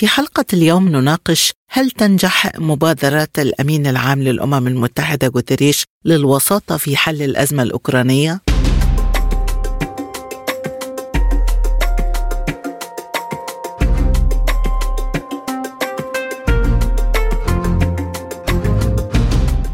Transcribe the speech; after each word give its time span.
في 0.00 0.08
حلقة 0.08 0.44
اليوم 0.52 0.88
نناقش 0.88 1.52
هل 1.70 1.90
تنجح 1.90 2.58
مبادره 2.58 3.28
الأمين 3.38 3.86
العام 3.86 4.22
للأمم 4.22 4.66
المتحدة 4.66 5.28
غوتريش 5.28 5.84
للوساطة 6.04 6.76
في 6.76 6.96
حل 6.96 7.22
الأزمة 7.22 7.62
الأوكرانية؟ 7.62 8.40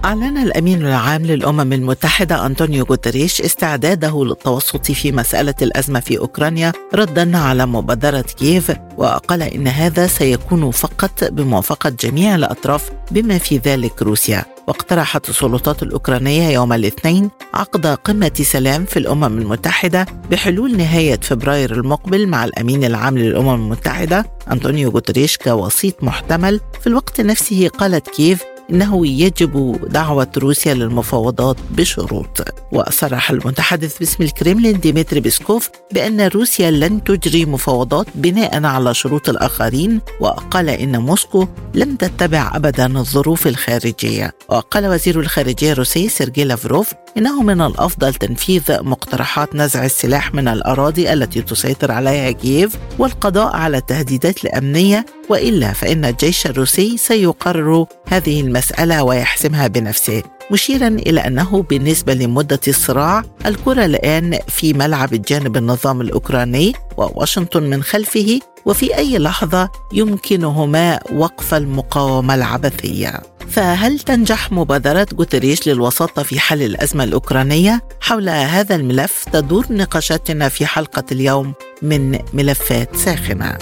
أعلن 0.07 0.39
الأمين 0.39 0.87
العام 0.87 1.23
للأمم 1.23 1.73
المتحدة 1.73 2.47
أنطونيو 2.47 2.85
غوتريش 2.85 3.41
استعداده 3.41 4.25
للتوسط 4.25 4.93
في 4.93 5.13
مسألة 5.13 5.55
الأزمة 5.63 6.01
في 6.01 6.19
أوكرانيا 6.19 6.73
ردا 6.95 7.39
على 7.39 7.67
مبادرة 7.67 8.21
كييف 8.21 8.73
وقال 8.97 9.43
إن 9.43 9.69
هذا 9.69 10.07
سيكون 10.07 10.71
فقط 10.71 11.25
بموافقة 11.25 11.91
جميع 11.91 12.35
الأطراف 12.35 12.91
بما 13.11 13.39
في 13.39 13.59
ذلك 13.59 14.03
روسيا. 14.03 14.45
واقترحت 14.67 15.29
السلطات 15.29 15.83
الأوكرانية 15.83 16.49
يوم 16.49 16.73
الاثنين 16.73 17.31
عقد 17.55 17.87
قمة 17.87 18.33
سلام 18.43 18.85
في 18.85 18.99
الأمم 18.99 19.39
المتحدة 19.39 20.07
بحلول 20.31 20.77
نهاية 20.77 21.21
فبراير 21.23 21.73
المقبل 21.73 22.27
مع 22.27 22.45
الأمين 22.45 22.85
العام 22.85 23.19
للأمم 23.19 23.55
المتحدة 23.55 24.27
أنطونيو 24.53 24.91
غوتريش 24.91 25.37
كوسيط 25.37 26.05
محتمل. 26.05 26.61
في 26.81 26.87
الوقت 26.87 27.21
نفسه 27.21 27.69
قالت 27.69 28.09
كييف 28.09 28.43
إنه 28.71 29.07
يجب 29.07 29.81
دعوة 29.89 30.29
روسيا 30.37 30.75
للمفاوضات 30.75 31.57
بشروط. 31.71 32.45
وصرح 32.73 33.31
المتحدث 33.31 33.99
باسم 33.99 34.23
الكريملين 34.23 34.81
ديمتري 34.81 35.21
بيسكوف 35.21 35.71
بأن 35.93 36.21
روسيا 36.21 36.71
لن 36.71 37.05
تجري 37.05 37.45
مفاوضات 37.45 38.07
بناء 38.15 38.65
على 38.65 38.95
شروط 38.95 39.29
الآخرين 39.29 40.01
وقال 40.21 40.69
إن 40.69 40.99
موسكو 40.99 41.47
لم 41.75 41.97
تتبع 41.97 42.51
ابدا 42.55 42.99
الظروف 42.99 43.47
الخارجية. 43.47 44.35
وقال 44.49 44.87
وزير 44.87 45.21
الخارجية 45.21 45.73
الروسي 45.73 46.09
سيرجي 46.09 46.45
لافروف 46.45 46.93
إنه 47.17 47.43
من 47.43 47.61
الأفضل 47.61 48.15
تنفيذ 48.15 48.63
مقترحات 48.83 49.55
نزع 49.55 49.85
السلاح 49.85 50.35
من 50.35 50.49
الأراضي 50.49 51.13
التي 51.13 51.43
تسيطر 51.43 51.93
عليها 51.93 52.31
كييف 52.31 52.77
والقضاء 52.99 53.57
على 53.57 53.77
التهديدات 53.77 54.45
الأمنية 54.45 55.07
وإلا 55.29 55.73
فإن 55.73 56.05
الجيش 56.05 56.47
الروسي 56.47 56.97
سيقرر 56.97 57.87
هذه 58.09 58.41
المسألة 58.41 59.03
ويحسمها 59.03 59.67
بنفسه 59.67 60.23
مشيرا 60.51 60.89
إلى 60.89 61.21
أنه 61.21 61.63
بالنسبة 61.63 62.15
لمدة 62.15 62.61
الصراع 62.69 63.23
الكرة 63.47 63.85
الآن 63.85 64.39
في 64.49 64.73
ملعب 64.73 65.15
الجانب 65.15 65.57
النظام 65.57 66.01
الأوكراني 66.01 66.73
وواشنطن 66.97 67.63
من 67.63 67.83
خلفه 67.83 68.41
وفي 68.67 68.97
أي 68.97 69.19
لحظة 69.19 69.71
يمكنهما 69.93 71.01
وقف 71.13 71.55
المقاومة 71.55 72.35
العبثية 72.35 73.23
فهل 73.51 73.99
تنجح 73.99 74.53
مبادرة 74.53 75.07
غوتريش 75.19 75.69
للوساطة 75.69 76.23
في 76.23 76.41
حل 76.41 76.63
الأزمة 76.63 77.05
الأوكرانية؟ 77.05 77.83
حول 78.01 78.29
هذا 78.29 78.75
الملف 78.75 79.25
تدور 79.33 79.67
نقاشاتنا 79.71 80.49
في 80.49 80.67
حلقة 80.67 81.05
اليوم 81.13 81.55
من 81.83 82.19
ملفات 82.33 82.97
ساخنة. 82.97 83.59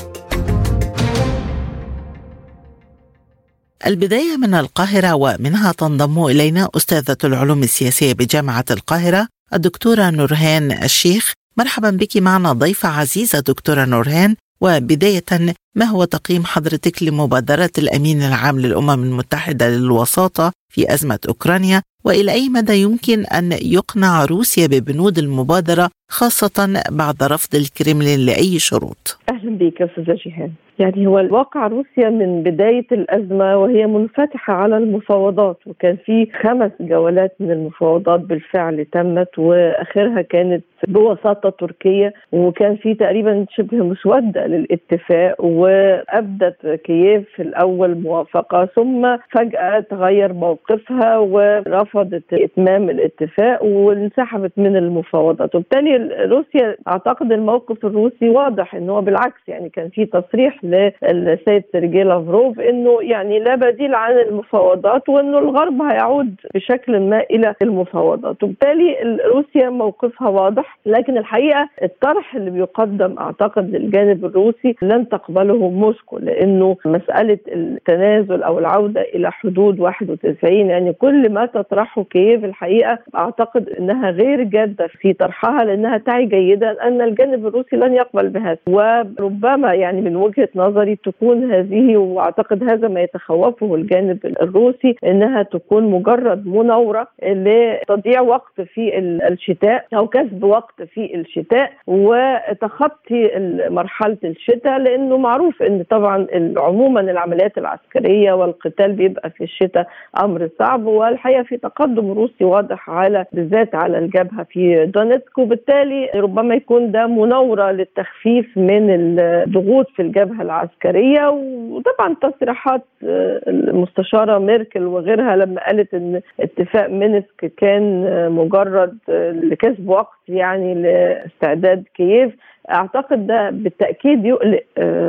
البداية 3.87 4.37
من 4.37 4.55
القاهرة 4.55 5.15
ومنها 5.15 5.73
تنضم 5.73 6.27
إلينا 6.27 6.69
أستاذة 6.77 7.17
العلوم 7.25 7.63
السياسية 7.63 8.13
بجامعة 8.13 8.65
القاهرة 8.71 9.29
الدكتورة 9.55 10.11
نورهان 10.11 10.73
الشيخ. 10.73 11.33
مرحبا 11.57 11.91
بك 11.91 12.17
معنا 12.17 12.53
ضيفة 12.53 12.89
عزيزة 12.89 13.41
دكتورة 13.41 13.85
نورهان. 13.85 14.37
وبداية 14.61 15.55
ما 15.75 15.85
هو 15.85 16.05
تقييم 16.05 16.45
حضرتك 16.45 17.03
لمبادرة 17.03 17.71
الأمين 17.79 18.23
العام 18.23 18.61
للأمم 18.61 18.91
المتحدة 18.91 19.69
للوساطة 19.69 20.53
في 20.75 20.95
أزمة 20.95 21.19
أوكرانيا 21.29 21.83
وإلى 22.05 22.33
أي 22.33 22.49
مدى 22.49 22.83
يمكن 22.83 23.19
أن 23.39 23.53
يقنع 23.77 24.25
روسيا 24.25 24.67
ببنود 24.67 25.19
المبادرة 25.19 25.91
خاصة 26.11 26.83
بعد 26.91 27.23
رفض 27.23 27.55
الكريملين 27.55 28.21
لأي 28.27 28.59
شروط؟ 28.59 29.19
أهلا 29.33 29.59
بك 29.59 29.83
أستاذة 29.83 30.15
جيهان. 30.15 30.53
يعني 30.79 31.07
هو 31.07 31.19
الواقع 31.19 31.67
روسيا 31.67 32.11
من 32.11 32.43
بداية 32.43 32.87
الأزمة 32.93 33.57
وهي 33.57 33.87
منفتحة 33.87 34.53
على 34.53 34.77
المفاوضات 34.77 35.59
وكان 35.67 35.97
في 35.97 36.29
خمس 36.43 36.71
جولات 36.81 37.37
من 37.41 37.51
المفاوضات 37.51 38.21
بالفعل 38.21 38.87
تمت 38.93 39.39
وآخرها 39.39 40.23
كانت 40.23 40.65
بوساطة 40.89 41.51
تركيا 41.51 42.13
وكان 42.33 42.77
في 42.77 42.95
تقريبا 42.95 43.47
شبه 43.51 43.77
مسودة 43.77 44.47
للاتفاق 44.47 45.45
وأبدت 45.45 46.67
كييف 46.85 47.29
في 47.37 47.43
الأول 47.43 47.95
موافقة 47.99 48.69
ثم 48.77 49.17
فجأة 49.31 49.81
تغير 49.81 50.33
موقفها 50.71 51.19
ورفضت 51.19 52.23
إتمام 52.33 52.91
الاتفاق 52.91 53.65
وانسحبت 53.65 54.53
من 54.57 54.77
المفاوضات. 54.77 55.55
وبالتالي 55.55 55.97
روسيا 56.25 56.77
أعتقد 56.89 57.33
الموقف 57.33 57.85
الروسي 57.87 58.29
واضح 58.29 58.75
أنه 58.75 59.01
بالعكس 59.01 59.41
يعني 59.49 59.69
كان 59.69 59.89
في 59.89 60.07
تصريح 60.07 60.65
للسيد 60.65 61.63
سيرجي 61.73 62.03
لافروف 62.03 62.61
إنه 62.61 62.99
يعني 63.03 63.39
لا 63.41 63.55
بديل 63.55 63.95
عن 63.95 64.13
المفاوضات 64.19 65.09
وإنه 65.09 65.39
الغرب 65.39 65.83
هيعود 65.83 66.35
بشكل 66.55 67.01
ما 67.01 67.21
إلى 67.31 67.55
المفاوضات. 67.63 68.43
وبالتالي 68.43 68.97
روسيا 69.35 69.71
موقفها 69.71 70.29
واضح 70.29 70.79
لكن 70.87 71.19
الحقيقة 71.19 71.69
الطرح 71.83 72.35
اللي 72.35 72.51
بيقدم 72.51 73.19
أعتقد 73.19 73.71
للجانب 73.77 74.25
الروسي 74.25 74.77
لن 74.83 75.09
تقبله 75.09 75.69
موسكو 75.71 76.19
لأنه 76.19 76.77
مسألة 76.85 77.39
التنازل 77.49 78.43
أو 78.43 78.59
العودة 78.59 79.01
إلى 79.01 79.33
حدود 79.33 79.81
91 79.81 80.54
يعني 80.61 80.93
كل 80.93 81.33
ما 81.33 81.47
تطرحه 81.47 82.03
كييف 82.05 82.45
الحقيقة 82.45 82.99
أعتقد 83.17 83.69
إنها 83.69 84.11
غير 84.11 84.43
جادة 84.43 84.87
في 84.87 85.13
طرحها 85.13 85.65
لأنها 85.65 85.99
تعي 85.99 86.27
جيدا 86.27 86.87
أن 86.89 87.01
الجانب 87.03 87.47
الروسي 87.47 87.77
لن 87.77 87.95
يقبل 87.95 88.29
بهذا. 88.29 88.59
وربما 88.67 89.75
يعني 89.75 90.01
من 90.01 90.17
وجهة 90.17 90.49
نظري 90.57 90.97
تكون 90.97 91.53
هذه 91.53 91.97
وأعتقد 91.97 92.71
هذا 92.71 92.89
ما 92.89 93.01
يتخوفه 93.01 93.75
الجانب 93.75 94.19
الروسي 94.43 94.97
إنها 95.05 95.43
تكون 95.43 95.91
مجرد 95.91 96.47
مناورة 96.47 97.09
لتضييع 97.23 98.21
وقت 98.21 98.61
في 98.61 98.99
الشتاء 98.99 99.87
أو 99.95 100.07
كسب 100.07 100.45
وقت 100.45 100.83
في 100.83 101.15
الشتاء 101.15 101.73
وتخطي 101.87 103.31
مرحلة 103.71 104.17
الشتاء 104.25 104.79
لأنه 104.79 105.17
معروف 105.17 105.63
إن 105.63 105.83
طبعا 105.91 106.27
عموما 106.57 107.01
العمليات 107.01 107.59
العسكرية 107.59 108.33
والقتال 108.33 108.93
بيبقى 108.93 109.31
في 109.31 109.45
الشتاء 109.45 109.87
أمر 110.25 110.44
صعب 110.59 110.87
والحقيقة 110.87 111.43
في 111.43 111.57
تقدم 111.57 112.13
روسي 112.13 112.45
واضح 112.45 112.91
على 112.91 113.25
بالذات 113.33 113.75
على 113.75 113.99
الجبهة 113.99 114.43
في 114.51 114.87
دونيتسك 114.87 115.39
وبالتالي 115.39 116.11
ربما 116.15 116.55
يكون 116.55 116.91
ده 116.93 117.07
مناورة 117.07 117.71
للتخفيف 117.71 118.59
من 118.59 118.91
الضغوط 118.91 119.89
في 119.97 120.03
الجبهة 120.03 120.43
العسكرية. 120.43 121.29
وطبعا 121.71 122.15
تصريحات 122.23 122.83
آه، 123.05 123.41
المستشارة 123.47 124.39
ميركل 124.39 124.83
وغيرها 124.87 125.37
لما 125.37 125.67
قالت 125.67 125.95
إن 125.95 126.21
اتفاق 126.41 126.91
مينسك 126.91 127.53
كان 127.57 128.05
آه، 128.07 128.29
مجرد 128.29 128.99
آه، 129.09 129.31
لكسب 129.31 129.89
وقت 129.89 130.19
يعني 130.29 130.75
لاستعداد 130.75 131.85
كييف. 131.95 132.33
أعتقد 132.71 133.27
ده 133.27 133.51
بالتأكيد 133.51 134.25
يقلق 134.25 134.63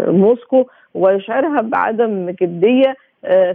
موسكو 0.07 0.65
ويشعرها 0.94 1.62
بعدم 1.62 2.30
جدية. 2.42 2.95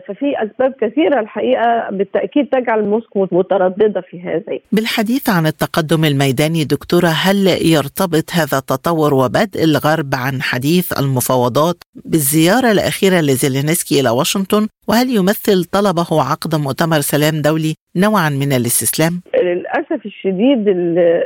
ففي 0.06 0.34
أسباب 0.36 0.74
كثيرة 0.80 1.20
الحقيقة 1.20 1.90
بالتأكيد 1.90 2.46
تجعل 2.46 2.84
موسكو 2.84 3.26
مترددة 3.32 4.00
في 4.00 4.22
هذا 4.22 4.58
بالحديث 4.72 5.28
عن 5.28 5.46
التقدم 5.46 6.04
الميداني 6.04 6.64
دكتورة 6.64 7.06
هل 7.06 7.46
يرتبط 7.46 8.30
هذا 8.32 8.58
التطور 8.58 9.14
وبدء 9.14 9.64
الغرب 9.64 10.14
عن 10.14 10.42
حديث 10.42 10.92
المفاوضات 11.00 11.76
بالزيارة 12.04 12.70
الأخيرة 12.72 13.20
لزيلينسكي 13.20 14.00
إلى 14.00 14.10
واشنطن؟ 14.10 14.68
وهل 14.88 15.08
يمثل 15.16 15.64
طلبه 15.64 16.22
عقد 16.30 16.54
مؤتمر 16.54 17.00
سلام 17.00 17.42
دولي 17.42 17.74
نوعا 17.96 18.28
من 18.30 18.52
الاستسلام؟ 18.52 19.20
للأسف 19.42 20.06
الشديد 20.06 20.64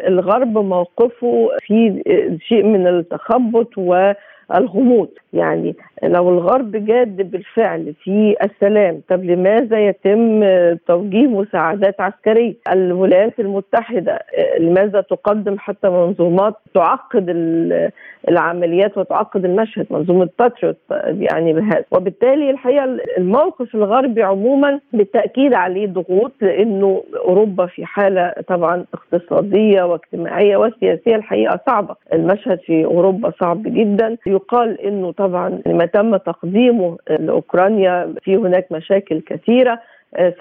الغرب 0.08 0.58
موقفه 0.58 1.48
في 1.66 2.02
شيء 2.48 2.64
من 2.64 2.86
التخبط 2.86 3.70
و 3.76 4.12
الغموض 4.54 5.08
يعني 5.32 5.76
لو 6.02 6.28
الغرب 6.30 6.70
جاد 6.76 7.30
بالفعل 7.30 7.94
في 8.02 8.36
السلام 8.44 9.00
طب 9.08 9.24
لماذا 9.24 9.88
يتم 9.88 10.44
توجيه 10.86 11.26
مساعدات 11.26 12.00
عسكرية؟ 12.00 12.54
الولايات 12.72 13.40
المتحدة 13.40 14.18
لماذا 14.60 15.00
تقدم 15.00 15.56
حتى 15.58 15.88
منظومات 15.88 16.54
تعقد 16.74 17.28
العمليات 18.28 18.98
وتعقد 18.98 19.44
المشهد؟ 19.44 19.86
منظومة 19.90 20.28
باتريوت 20.38 20.76
يعني 21.30 21.52
بهذا. 21.52 21.84
وبالتالي 21.90 22.50
الحقيقة 22.50 22.84
الموقف 23.18 23.74
الغربي 23.74 24.22
عموما 24.22 24.80
بالتأكيد 24.92 25.54
عليه 25.54 25.86
ضغوط 25.86 26.32
لأنه 26.40 27.02
أوروبا 27.16 27.66
في 27.66 27.86
حالة 27.86 28.32
طبعا 28.48 28.84
اقتصادية 28.94 29.82
واجتماعية 29.82 30.56
وسياسية 30.56 31.16
الحقيقة 31.16 31.60
صعبة. 31.66 31.96
المشهد 32.12 32.58
في 32.58 32.84
أوروبا 32.84 33.32
صعب 33.40 33.62
جدا. 33.62 34.16
يقال 34.26 34.80
إنه 34.80 35.12
طبعا 35.12 35.60
تم 35.86 36.16
تقديمه 36.16 36.98
لأوكرانيا 37.10 38.14
في 38.22 38.36
هناك 38.36 38.72
مشاكل 38.72 39.20
كثيرة. 39.20 39.80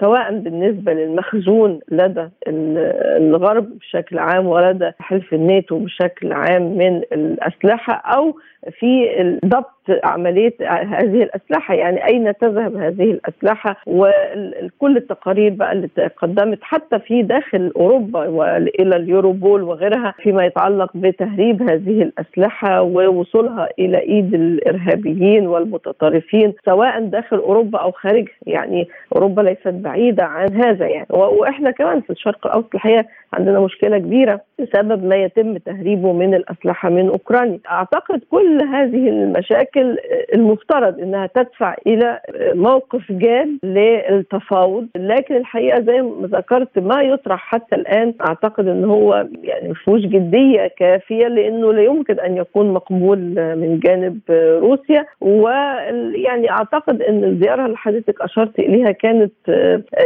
سواء 0.00 0.38
بالنسبة 0.38 0.92
للمخزون 0.92 1.80
لدى 1.90 2.28
الغرب 2.48 3.78
بشكل 3.78 4.18
عام 4.18 4.46
ولدى 4.46 4.90
حلف 4.98 5.34
الناتو 5.34 5.78
بشكل 5.78 6.32
عام 6.32 6.62
من 6.78 6.96
الأسلحة 7.12 7.94
أو 7.94 8.36
في 8.80 9.06
ضبط 9.44 9.70
عملية 10.04 10.54
هذه 10.70 11.22
الأسلحة 11.22 11.74
يعني 11.74 12.06
أين 12.06 12.34
تذهب 12.36 12.76
هذه 12.76 13.10
الأسلحة؟ 13.10 13.76
وكل 13.86 14.96
التقارير 14.96 15.52
بقى 15.52 15.72
اللي 15.72 15.88
تقدمت 15.96 16.58
حتى 16.62 16.98
في 16.98 17.22
داخل 17.22 17.72
أوروبا 17.76 18.28
والى 18.28 18.96
اليوروبول 18.96 19.62
وغيرها 19.62 20.14
فيما 20.22 20.44
يتعلق 20.46 20.90
بتهريب 20.94 21.62
هذه 21.62 22.02
الأسلحة 22.02 22.82
ووصولها 22.82 23.68
إلى 23.78 23.98
إيد 23.98 24.34
الإرهابيين 24.34 25.46
والمتطرفين 25.46 26.52
سواء 26.64 27.00
داخل 27.04 27.36
أوروبا 27.36 27.78
أو 27.78 27.90
خارجها 27.92 28.32
يعني 28.46 28.88
أوروبا 29.16 29.42
ليست 29.66 29.84
بعيدة 29.84 30.24
عن 30.24 30.54
هذا 30.54 30.86
يعني. 30.86 31.06
وإحنا 31.10 31.70
كمان 31.70 32.00
في 32.00 32.10
الشرق 32.10 32.46
الاوسط 32.46 32.74
الحقيقة 32.74 33.04
عندنا 33.32 33.60
مشكلة 33.60 33.98
كبيرة 33.98 34.40
بسبب 34.58 35.04
ما 35.04 35.16
يتم 35.16 35.56
تهريبه 35.56 36.12
من 36.12 36.34
الأسلحة 36.34 36.88
من 36.88 37.08
أوكرانيا. 37.08 37.58
أعتقد 37.70 38.20
كل 38.30 38.62
هذه 38.62 39.08
المشاكل 39.08 39.98
المفترض 40.34 41.00
إنها 41.00 41.26
تدفع 41.26 41.74
إلى 41.86 42.20
موقف 42.54 43.12
جاد 43.12 43.58
للتفاوض. 43.62 44.86
لكن 44.96 45.36
الحقيقة 45.36 45.80
زي 45.80 46.02
ما 46.02 46.26
ذكرت 46.26 46.78
ما 46.78 47.02
يطرح 47.02 47.40
حتى 47.40 47.76
الآن 47.76 48.14
أعتقد 48.28 48.68
إن 48.68 48.84
هو 48.84 49.26
يعني 49.42 49.68
ما 49.68 49.74
فيهوش 49.74 50.00
جدية 50.00 50.70
كافية 50.78 51.26
لأنه 51.26 51.72
لا 51.72 51.82
يمكن 51.82 52.20
أن 52.20 52.36
يكون 52.36 52.72
مقبول 52.72 53.18
من 53.56 53.80
جانب 53.84 54.20
روسيا. 54.60 55.06
ويعني 55.20 56.50
أعتقد 56.50 57.02
إن 57.02 57.24
الزيارة 57.24 57.66
اللي 57.66 57.76
حضرتك 57.76 58.20
أشرت 58.20 58.58
إليها 58.58 58.90
كانت 58.90 59.32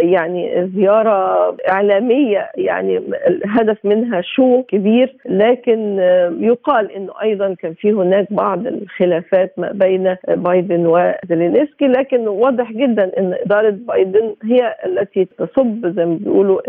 يعني 0.02 0.70
زيارة 0.76 1.56
إعلامية 1.69 2.50
يعني 2.55 2.99
الهدف 3.29 3.79
منها 3.85 4.20
شو 4.20 4.62
كبير 4.62 5.17
لكن 5.26 5.99
يقال 6.40 6.93
إنه 6.93 7.12
أيضا 7.23 7.55
كان 7.55 7.75
في 7.75 7.93
هناك 7.93 8.32
بعض 8.32 8.67
الخلافات 8.67 9.52
ما 9.56 9.73
بين 9.73 10.17
بايدن 10.29 10.87
وزيلينسكي 10.87 11.87
لكن 11.87 12.29
واضح 12.29 12.73
جدا 12.73 13.19
إن 13.19 13.35
إدارة 13.44 13.70
بايدن 13.70 14.35
هي 14.44 14.75
التي 14.87 15.25
تصب 15.25 15.87
زي 15.96 16.05
ما 16.05 16.14
بيقولوا 16.14 16.61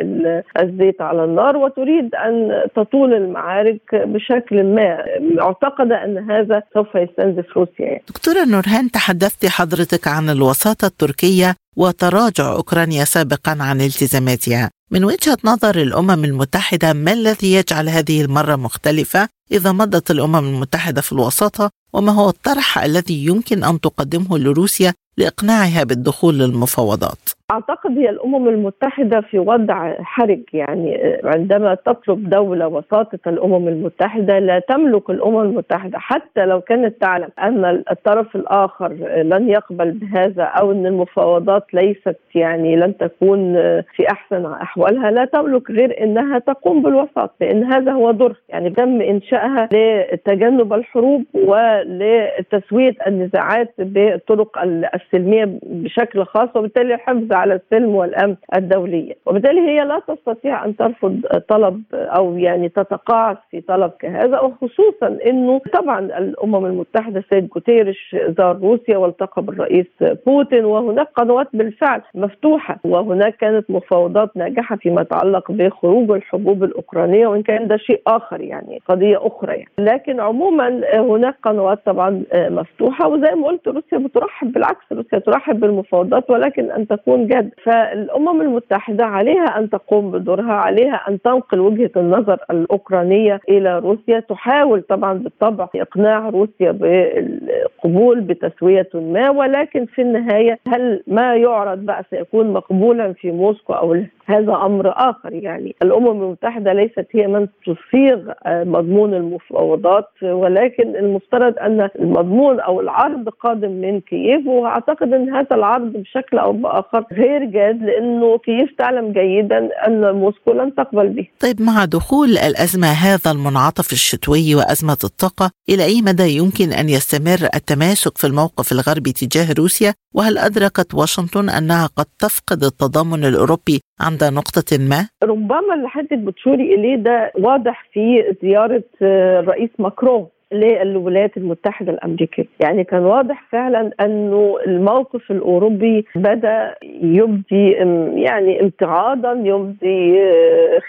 الزيت 0.61 1.01
على 1.01 1.23
النار 1.23 1.57
وتريد 1.57 2.15
أن 2.15 2.63
تطول 2.75 3.13
المعارك 3.13 3.95
بشكل 3.95 4.63
ما 4.63 5.05
معتقده 5.19 6.03
أن 6.03 6.31
هذا 6.31 6.63
سوف 6.73 6.95
يستنزف 6.95 7.57
روسيا 7.57 7.85
يعني. 7.85 8.01
دكتورة 8.09 8.45
نورهان 8.45 8.91
تحدثتي 8.91 9.49
حضرتك 9.49 10.07
عن 10.07 10.29
الوساطة 10.29 10.85
التركية 10.87 11.55
وتراجع 11.79 12.51
أوكرانيا 12.51 13.05
سابقا 13.05 13.57
عن 13.59 13.81
التزاماتها. 13.81 14.71
من 14.91 15.03
وجهة 15.03 15.37
نظر 15.43 15.81
الأمم 15.81 16.25
المتحدة 16.25 16.93
ما 16.93 17.13
الذي 17.13 17.53
يجعل 17.53 17.89
هذه 17.89 18.21
المرة 18.21 18.55
مختلفة 18.55 19.29
إذا 19.51 19.71
مضت 19.71 20.11
الأمم 20.11 20.37
المتحدة 20.37 21.01
في 21.01 21.11
الوساطة؟ 21.11 21.69
وما 21.93 22.11
هو 22.11 22.29
الطرح 22.29 22.77
الذي 22.77 23.25
يمكن 23.25 23.63
أن 23.63 23.81
تقدمه 23.81 24.37
لروسيا 24.37 24.93
لإقناعها 25.17 25.83
بالدخول 25.83 26.39
للمفاوضات؟ 26.39 27.29
أعتقد 27.51 27.97
هي 27.97 28.09
الأمم 28.09 28.47
المتحدة 28.47 29.21
في 29.21 29.39
وضع 29.39 29.93
حرج 30.01 30.39
يعني 30.53 31.19
عندما 31.23 31.75
تطلب 31.75 32.29
دولة 32.29 32.67
وساطة 32.67 33.19
الأمم 33.27 33.67
المتحدة 33.67 34.39
لا 34.39 34.59
تملك 34.59 35.09
الأمم 35.09 35.39
المتحدة 35.41 35.99
حتى 35.99 36.45
لو 36.45 36.61
كانت 36.61 37.01
تعلم 37.01 37.29
أن 37.39 37.83
الطرف 37.91 38.35
الآخر 38.35 38.93
لن 39.23 39.49
يقبل 39.49 39.91
بهذا 39.91 40.43
أو 40.43 40.71
أن 40.71 40.85
المفاوضات 40.85 41.73
ليست 41.73 42.17
يعني 42.35 42.75
لن 42.75 42.97
تكون 42.97 43.53
في 43.81 44.11
أحسن 44.11 44.45
أحوالها 44.45 45.11
لا 45.11 45.25
تملك 45.25 45.71
غير 45.71 46.03
إنها 46.03 46.39
تقوم 46.39 46.81
بالوساطه 46.81 47.33
لأن 47.41 47.63
هذا 47.63 47.91
هو 47.91 48.11
دور 48.11 48.35
يعني 48.49 48.69
تم 48.69 49.01
إنشائها 49.01 49.69
لتجنب 49.73 50.73
الحروب 50.73 51.23
ولتسوية 51.33 52.95
النزاعات 53.07 53.73
بالطرق 53.79 54.57
السلمية 54.93 55.59
بشكل 55.63 56.25
خاص 56.25 56.49
وبالتالي 56.55 56.93
الحفظ 56.93 57.33
على 57.39 57.53
السلم 57.53 57.95
والأمن 57.95 58.35
الدوليه 58.55 59.13
وبالتالي 59.25 59.61
هي 59.61 59.83
لا 59.85 60.01
تستطيع 60.07 60.65
أن 60.65 60.75
ترفض 60.75 61.21
طلب 61.49 61.81
أو 61.93 62.37
يعني 62.37 62.69
تتقاعس 62.69 63.37
في 63.51 63.61
طلب 63.61 63.91
كهذا 63.99 64.39
وخصوصا 64.39 65.17
إنه 65.27 65.61
طبعا 65.73 65.99
الأمم 65.99 66.65
المتحدة 66.65 67.19
السيد 67.19 67.47
جوتيرش 67.49 68.15
زار 68.37 68.57
روسيا 68.61 68.97
والتقى 68.97 69.41
بالرئيس 69.41 69.85
بوتين 70.25 70.65
وهناك 70.65 71.07
قنوات 71.15 71.47
بالفعل 71.53 72.01
مفتوحة. 72.15 72.79
وهناك 72.83 73.35
كانت 73.37 73.71
مفاوضات 73.71 74.37
ناجحة 74.37 74.75
فيما 74.75 75.01
يتعلق 75.01 75.51
بخروج 75.51 76.11
الحبوب 76.11 76.63
الأوكرانية 76.63 77.27
وإن 77.27 77.41
كان 77.43 77.67
ده 77.67 77.77
شيء 77.77 78.01
آخر 78.07 78.41
يعني 78.41 78.79
قضية 78.89 79.27
أخرى 79.27 79.53
يعني. 79.53 79.69
لكن 79.79 80.19
عموما 80.19 80.81
هناك 80.93 81.35
قنوات 81.43 81.79
طبعا 81.85 82.23
مفتوحة 82.35 83.07
وزي 83.07 83.35
ما 83.35 83.47
قلت 83.47 83.67
روسيا 83.67 83.97
بترحب 83.97 84.51
بالعكس 84.51 84.85
روسيا 84.91 85.19
ترحب 85.19 85.59
بالمفاوضات 85.59 86.29
ولكن 86.29 86.71
أن 86.71 86.87
تكون 86.87 87.27
جد 87.29 87.49
فالأمم 87.63 88.41
المتحدة 88.41 89.05
عليها 89.05 89.59
أن 89.59 89.69
تقوم 89.69 90.11
بدورها 90.11 90.53
عليها 90.53 91.01
أن 91.09 91.21
تنقل 91.21 91.59
وجهة 91.59 91.91
النظر 91.97 92.37
الأوكرانية 92.51 93.39
إلى 93.49 93.79
روسيا. 93.79 94.19
تحاول 94.19 94.81
طبعا 94.81 95.13
بالطبع 95.13 95.67
إقناع 95.75 96.29
روسيا 96.29 96.71
بالقبول 96.71 98.21
بتسوية 98.21 98.89
ما 98.93 99.29
ولكن 99.29 99.85
في 99.85 100.01
النهاية 100.01 100.59
هل 100.67 101.03
ما 101.07 101.35
يعرض 101.35 101.77
بقى 101.85 102.03
سيكون 102.09 102.53
مقبولا 102.53 103.13
في 103.13 103.31
موسكو 103.31 103.73
أو 103.73 104.03
هذا 104.25 104.53
أمر 104.53 104.93
آخر 104.95 105.33
يعني. 105.33 105.75
الأمم 105.83 106.23
المتحدة 106.23 106.73
ليست 106.73 107.07
هي 107.11 107.27
من 107.27 107.47
تصيغ 107.65 108.19
مضمون 108.47 109.13
المفاوضات 109.13 110.07
ولكن 110.23 110.95
المفترض 110.95 111.59
أن 111.59 111.89
المضمون 111.99 112.59
أو 112.59 112.81
العرض 112.81 113.29
قادم 113.29 113.71
من 113.71 113.99
كييف 114.01 114.47
وأعتقد 114.47 115.13
أن 115.13 115.29
هذا 115.33 115.55
العرض 115.55 115.93
بشكل 115.93 116.37
أو 116.37 116.51
بآخر 116.51 117.03
غير 117.19 117.45
جاد 117.45 117.81
لأنه 117.83 118.37
كييف 118.37 118.69
تعلم 118.77 119.11
جيدا 119.13 119.69
أن 119.87 120.15
موسكو 120.15 120.51
لن 120.53 120.75
تقبل 120.75 121.07
به. 121.09 121.27
طيب 121.39 121.61
مع 121.61 121.85
دخول 121.85 122.29
الأزمة 122.29 122.87
هذا 122.87 123.31
المنعطف 123.31 123.91
الشتوي 123.91 124.55
وأزمة 124.55 124.97
الطاقة 125.03 125.51
إلى 125.69 125.83
أي 125.83 126.01
مدى 126.01 126.37
يمكن 126.37 126.69
أن 126.79 126.89
يستمر 126.89 127.49
التماسك 127.55 128.17
في 128.17 128.27
الموقف 128.27 128.71
الغربي 128.71 129.11
تجاه 129.11 129.53
روسيا 129.59 129.93
وهل 130.15 130.37
أدركت 130.37 130.95
واشنطن 130.95 131.49
أنها 131.49 131.87
قد 131.97 132.05
تفقد 132.19 132.63
التضامن 132.63 133.25
الأوروبي 133.25 133.81
عند 134.01 134.23
نقطة 134.23 134.77
ما؟ 134.77 135.07
ربما 135.23 135.73
اللي 135.75 135.87
حضرتك 135.89 136.17
بتشوري 136.17 136.75
إليه 136.75 136.95
ده 137.03 137.31
واضح 137.39 137.85
في 137.93 138.23
زيارة 138.43 138.83
الرئيس 139.01 139.69
ماكرون 139.79 140.27
للولايات 140.51 141.37
المتحدة 141.37 141.91
الأمريكية. 141.91 142.45
يعني 142.59 142.83
كان 142.83 143.05
واضح 143.05 143.43
فعلا 143.51 143.91
أنه 144.01 144.57
الموقف 144.67 145.31
الأوروبي 145.31 146.05
بدأ 146.15 146.75
يبدي 147.01 147.71
يعني 148.15 148.61
امتعاضا 148.61 149.31
يبدي 149.31 150.19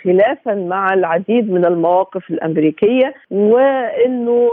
خلافا 0.05 0.55
مع 0.55 0.95
العديد 0.95 1.51
من 1.51 1.65
المواقف 1.65 2.31
الأمريكية 2.31 3.15
وأنه 3.31 4.51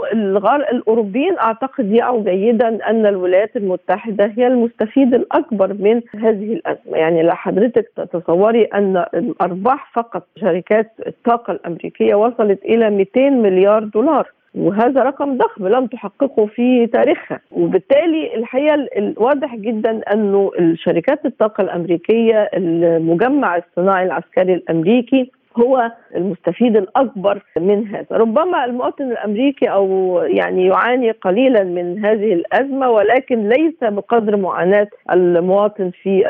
الأوروبيين 0.72 1.38
أعتقد 1.38 1.92
يعوا 1.92 2.22
جيدا 2.22 2.90
أن 2.90 3.06
الولايات 3.06 3.56
المتحدة 3.56 4.32
هي 4.36 4.46
المستفيد 4.46 5.14
الأكبر 5.14 5.72
من 5.74 6.00
هذه 6.14 6.52
الأزمة. 6.52 6.96
يعني 6.96 7.22
لا 7.22 7.34
حضرتك 7.34 7.90
تتصوري 7.96 8.64
أن 8.64 9.04
الأرباح 9.14 9.92
فقط 9.94 10.26
شركات 10.40 10.92
الطاقة 11.06 11.52
الأمريكية 11.52 12.14
وصلت 12.14 12.64
إلى 12.64 12.90
200 12.90 13.30
مليار 13.30 13.84
دولار. 13.84 14.30
وهذا 14.58 15.02
رقم 15.02 15.36
ضخم 15.36 15.68
لم 15.68 15.86
تحققه 15.86 16.46
في 16.46 16.86
تاريخها. 16.86 17.40
وبالتالي 17.50 18.34
الحقيقة 18.34 18.74
الواضح 18.74 19.56
جدا 19.56 20.12
أنه 20.12 20.50
الشركات 20.58 21.26
الطاقة 21.26 21.62
الأمريكية 21.62 22.50
المجمع 22.54 23.56
الصناعي 23.56 24.06
العسكري 24.06 24.54
الأمريكي 24.54 25.30
هو 25.60 25.92
المستفيد 26.16 26.76
الأكبر 26.76 27.42
من 27.56 27.86
هذا 27.86 28.06
ربما 28.16 28.64
المواطن 28.64 29.04
الأمريكي 29.04 29.66
أو 29.70 30.18
يعني 30.26 30.66
يعاني 30.66 31.10
قليلا 31.10 31.64
من 31.64 32.04
هذه 32.04 32.32
الأزمة 32.32 32.90
ولكن 32.90 33.48
ليس 33.48 33.74
بقدر 33.82 34.36
معاناة 34.36 34.88
المواطن 35.12 35.90
في 36.02 36.22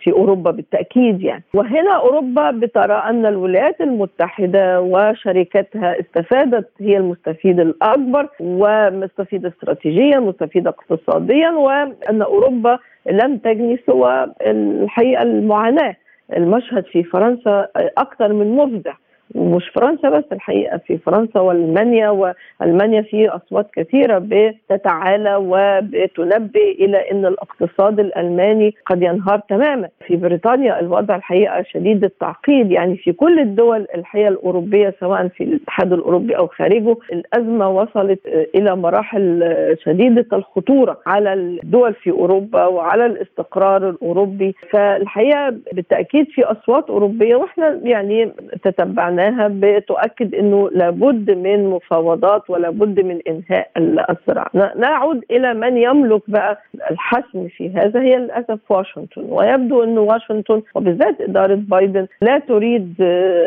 في 0.00 0.12
أوروبا 0.12 0.50
بالتأكيد 0.50 1.22
يعني. 1.22 1.44
وهنا 1.54 1.96
أوروبا 1.96 2.50
بترى 2.50 2.94
أن 2.94 3.26
الولايات 3.26 3.80
المتحدة 3.80 4.80
وشركاتها 4.80 6.00
استفادت 6.00 6.68
هي 6.80 6.96
المستفيد 6.96 7.60
الأكبر 7.60 8.28
ومستفيد 8.40 9.46
استراتيجيا 9.46 10.18
مستفيد 10.18 10.66
اقتصاديا 10.66 11.50
وأن 11.50 12.22
أوروبا 12.22 12.78
لم 13.10 13.36
تجني 13.36 13.78
سوى 13.86 14.26
الحقيقة 14.46 15.22
المعاناة 15.22 15.96
المشهد 16.36 16.84
في 16.84 17.04
فرنسا 17.04 17.68
أكثر 17.76 18.32
من 18.32 18.56
مفزع. 18.56 18.94
ومش 19.34 19.68
فرنسا 19.68 20.08
بس 20.10 20.24
الحقيقة 20.32 20.78
في 20.86 20.98
فرنسا 20.98 21.40
وألمانيا 21.40 22.10
وألمانيا 22.10 23.02
في 23.02 23.28
أصوات 23.28 23.66
كثيرة 23.74 24.18
بتتعالى 24.26 25.36
وبتنبه 25.36 26.60
إلى 26.80 27.10
إن 27.10 27.26
الاقتصاد 27.26 28.00
الألماني 28.00 28.74
قد 28.86 29.02
ينهار 29.02 29.38
تماما. 29.48 29.88
في 30.06 30.16
بريطانيا 30.16 30.80
الوضع 30.80 31.16
الحقيقة 31.16 31.62
شديد 31.62 32.04
التعقيد 32.04 32.70
يعني 32.72 32.96
في 32.96 33.12
كل 33.12 33.38
الدول 33.40 33.86
الحقيقة 33.94 34.28
الأوروبية 34.28 34.94
سواء 35.00 35.28
في 35.28 35.44
الاتحاد 35.44 35.92
الأوروبي 35.92 36.36
أو 36.36 36.46
خارجه 36.46 36.96
الأزمة 37.12 37.68
وصلت 37.70 38.20
إلى 38.54 38.76
مراحل 38.76 39.44
شديدة 39.84 40.26
الخطورة 40.32 40.98
على 41.06 41.32
الدول 41.32 41.94
في 41.94 42.10
أوروبا 42.10 42.66
وعلى 42.66 43.06
الاستقرار 43.06 43.88
الأوروبي. 43.90 44.54
فالحقيقة 44.70 45.50
بالتأكيد 45.72 46.26
في 46.30 46.44
أصوات 46.44 46.90
أوروبية 46.90 47.36
وإحنا 47.36 47.80
يعني 47.84 48.32
تتبعنا 48.64 49.19
معناها 49.20 49.48
بتؤكد 49.52 50.34
إنه 50.34 50.70
لابد 50.72 51.30
من 51.30 51.70
مفاوضات 51.70 52.50
ولابد 52.50 53.00
من 53.00 53.20
إنهاء 53.28 53.68
الصراع 54.10 54.50
نعود 54.76 55.24
إلى 55.30 55.54
من 55.54 55.76
يملك 55.76 56.22
بقى 56.28 56.62
الحسم 56.90 57.48
في 57.48 57.70
هذا 57.74 58.00
هي 58.02 58.16
للأسف 58.16 58.58
واشنطن. 58.70 59.22
ويبدو 59.28 59.82
انه 59.84 60.00
واشنطن 60.00 60.62
وبالذات 60.74 61.20
إدارة 61.20 61.54
بايدن 61.54 62.06
لا 62.22 62.38
تريد 62.38 62.94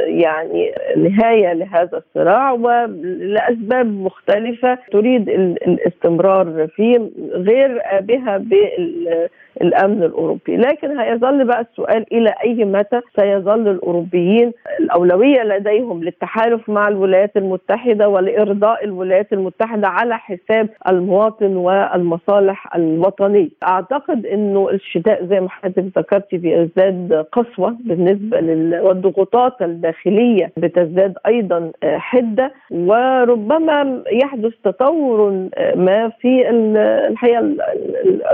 يعني 0.08 0.72
نهاية 0.98 1.54
لهذا 1.54 1.98
الصراع 1.98 2.52
ولأسباب 2.52 3.86
مختلفة 3.86 4.78
تريد 4.92 5.30
الاستمرار 5.30 6.68
فيه 6.76 7.10
غير 7.34 7.82
بها 8.02 8.38
بال 8.38 9.28
الأمن 9.62 10.04
الأوروبي. 10.04 10.58
لكن 10.58 11.00
هيظل 11.00 11.44
بقى 11.46 11.62
السؤال 11.62 12.06
إلى 12.14 12.34
أي 12.46 12.66
متى 12.66 13.02
سيظل 13.20 13.68
الأوروبيين 13.68 14.52
الأولوية 14.80 15.44
لديهم 15.44 16.04
للتحالف 16.04 16.70
مع 16.70 16.88
الولايات 16.88 17.38
المتحدة 17.38 18.10
ولإرضاء 18.10 18.84
الولايات 18.86 19.34
المتحدة 19.34 19.88
على 19.88 20.18
حساب 20.18 20.70
المواطن 20.88 21.56
والمصالح 21.56 22.76
الوطنية؟ 22.76 23.50
أعتقد 23.68 24.26
إنه 24.26 24.70
الشتاء 24.70 25.26
زي 25.26 25.40
ما 25.40 25.50
حضرتك 25.50 25.98
ذكرتي 25.98 26.38
بيزداد 26.38 27.26
قسوة 27.32 27.76
بالنسبة 27.80 28.40
لل... 28.40 28.80
والضغوطات 28.82 29.62
الداخلية 29.62 30.52
بتزداد 30.58 31.14
أيضا 31.28 31.72
حدة. 31.84 32.52
وربما 32.72 34.04
يحدث 34.12 34.54
تطور 34.64 35.32
ما 35.76 36.10
في 36.22 36.50
الحقيقة 36.50 37.56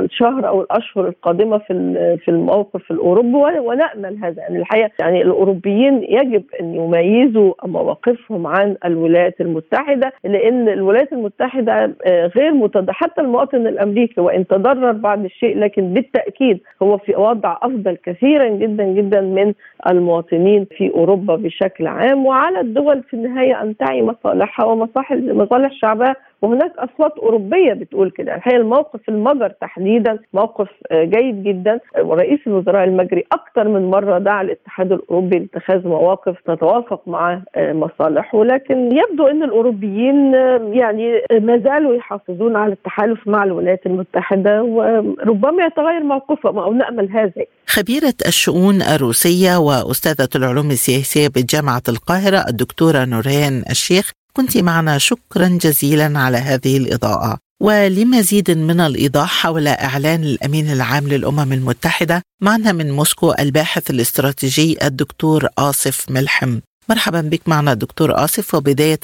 الشهر 0.02 0.48
أو 0.48 0.62
الأشهر 0.62 1.09
القادمة 1.10 1.58
في 1.58 1.74
في 2.25 2.32
الموقف 2.32 2.92
الأوروبي 2.92 3.60
ونأمل 3.60 4.18
هذا 4.24 4.42
يعني 4.42 4.58
الحقيقة 4.58 4.92
يعني 5.00 5.22
الأوروبيين 5.22 6.04
يجب 6.04 6.44
أن 6.62 6.75
يميزوا 6.75 7.54
مواقفهم 7.66 8.48
عن 8.48 8.75
الولايات 8.86 9.42
المتحدة 9.42 10.13
لأن 10.24 10.70
الولايات 10.70 11.13
المتحدة 11.13 11.96
آه، 12.06 12.28
غير 12.28 12.54
متضرر 12.54 12.94
حتى 12.94 13.22
المواطن 13.22 13.68
الأمريكي 13.68 14.22
وإن 14.22 14.48
تضرر 14.48 14.92
بعض 14.92 15.25
الشيء 15.25 15.58
لكن 15.58 15.94
بالتأكيد 15.94 16.60
هو 16.84 16.98
في 16.98 17.16
وضع 17.16 17.58
أفضل 17.62 17.98
كثيرا 18.04 18.48
جدا 18.48 18.84
جدا 18.84 19.22
من 19.22 19.54
المواطنين 19.89 20.68
في 20.78 20.92
أوروبا 20.92 21.36
بشكل 21.36 21.88
عام 21.88 22.25
وعلى 22.25 22.60
الدول 22.60 23.04
في 23.04 23.13
النهاية 23.13 23.62
أن 23.62 23.78
تعي 23.78 24.01
مصالحها 24.01 24.66
ومصالح 24.66 25.12
مصالح 25.12 25.72
شعبها 25.74 26.16
وهناك 26.41 26.72
أصوات 26.77 27.17
أوروبية 27.17 27.74
بتقول 27.74 28.12
كده. 28.12 28.36
الحقيقة 28.36 28.58
الموقف 28.58 29.00
المجر 29.10 29.50
تحديدا 29.50 30.19
موقف 30.34 30.67
آه، 30.91 31.03
جيد 31.03 31.43
جدا. 31.43 31.79
ورئيس 32.01 32.39
الوزراء 32.48 32.84
المجري 32.84 33.24
أكثر 33.31 33.67
من 33.67 33.89
مرة 33.89 34.19
دعا 34.19 34.41
الاتحاد 34.41 34.91
الأوروبي 34.91 35.39
لاتخاذ 35.39 35.88
مواقف 35.88 36.36
تتوافق 36.46 37.01
مع 37.08 37.41
آه، 37.55 37.74
مصالحه. 37.74 38.43
لكن 38.43 38.89
يبدو 38.91 39.27
إن 39.27 39.43
الأوروبيين 39.43 40.36
آه، 40.36 40.72
يعني 40.74 41.22
ما 41.31 41.58
زالوا 41.58 41.96
يحافظون 41.96 42.55
على 42.55 42.74
التحالف 42.74 43.27
مع 43.27 43.43
الولايات 43.43 43.86
المتحدة 43.86 44.63
وربما 44.63 45.65
يتغير 45.65 46.03
موقفهم 46.03 46.60
أو 46.60 46.74
نأمل 46.74 47.12
هذا. 47.12 47.46
خبيرة 47.67 48.13
الشؤون 48.27 48.81
الروسية 48.81 49.58
وأستاذة 49.58 50.29
العلوم 50.36 50.72
السياسية 50.72 51.27
بجامعة 51.27 51.81
القاهرة 51.89 52.46
الدكتورة 52.50 53.05
نورين 53.05 53.63
الشيخ 53.69 54.19
كنت 54.39 54.58
معنا. 54.58 54.98
شكرا 54.98 55.48
جزيلا 55.48 56.19
على 56.19 56.38
هذه 56.38 56.77
الإضاءة. 56.77 57.38
ولمزيد 57.62 58.51
من 58.51 58.79
الإيضاح 58.79 59.29
حول 59.41 59.67
إعلان 59.67 60.24
الأمين 60.24 60.72
العام 60.72 61.08
للأمم 61.08 61.53
المتحدة 61.53 62.22
معنا 62.41 62.72
من 62.72 62.91
موسكو 62.91 63.34
الباحث 63.39 63.89
الاستراتيجي 63.89 64.86
الدكتور 64.88 65.48
آصف 65.58 66.05
ملحم. 66.10 66.60
مرحبا 66.89 67.22
بك 67.22 67.41
معنا 67.48 67.74
دكتور 67.74 68.24
آصف. 68.24 68.55
وبداية 68.55 69.00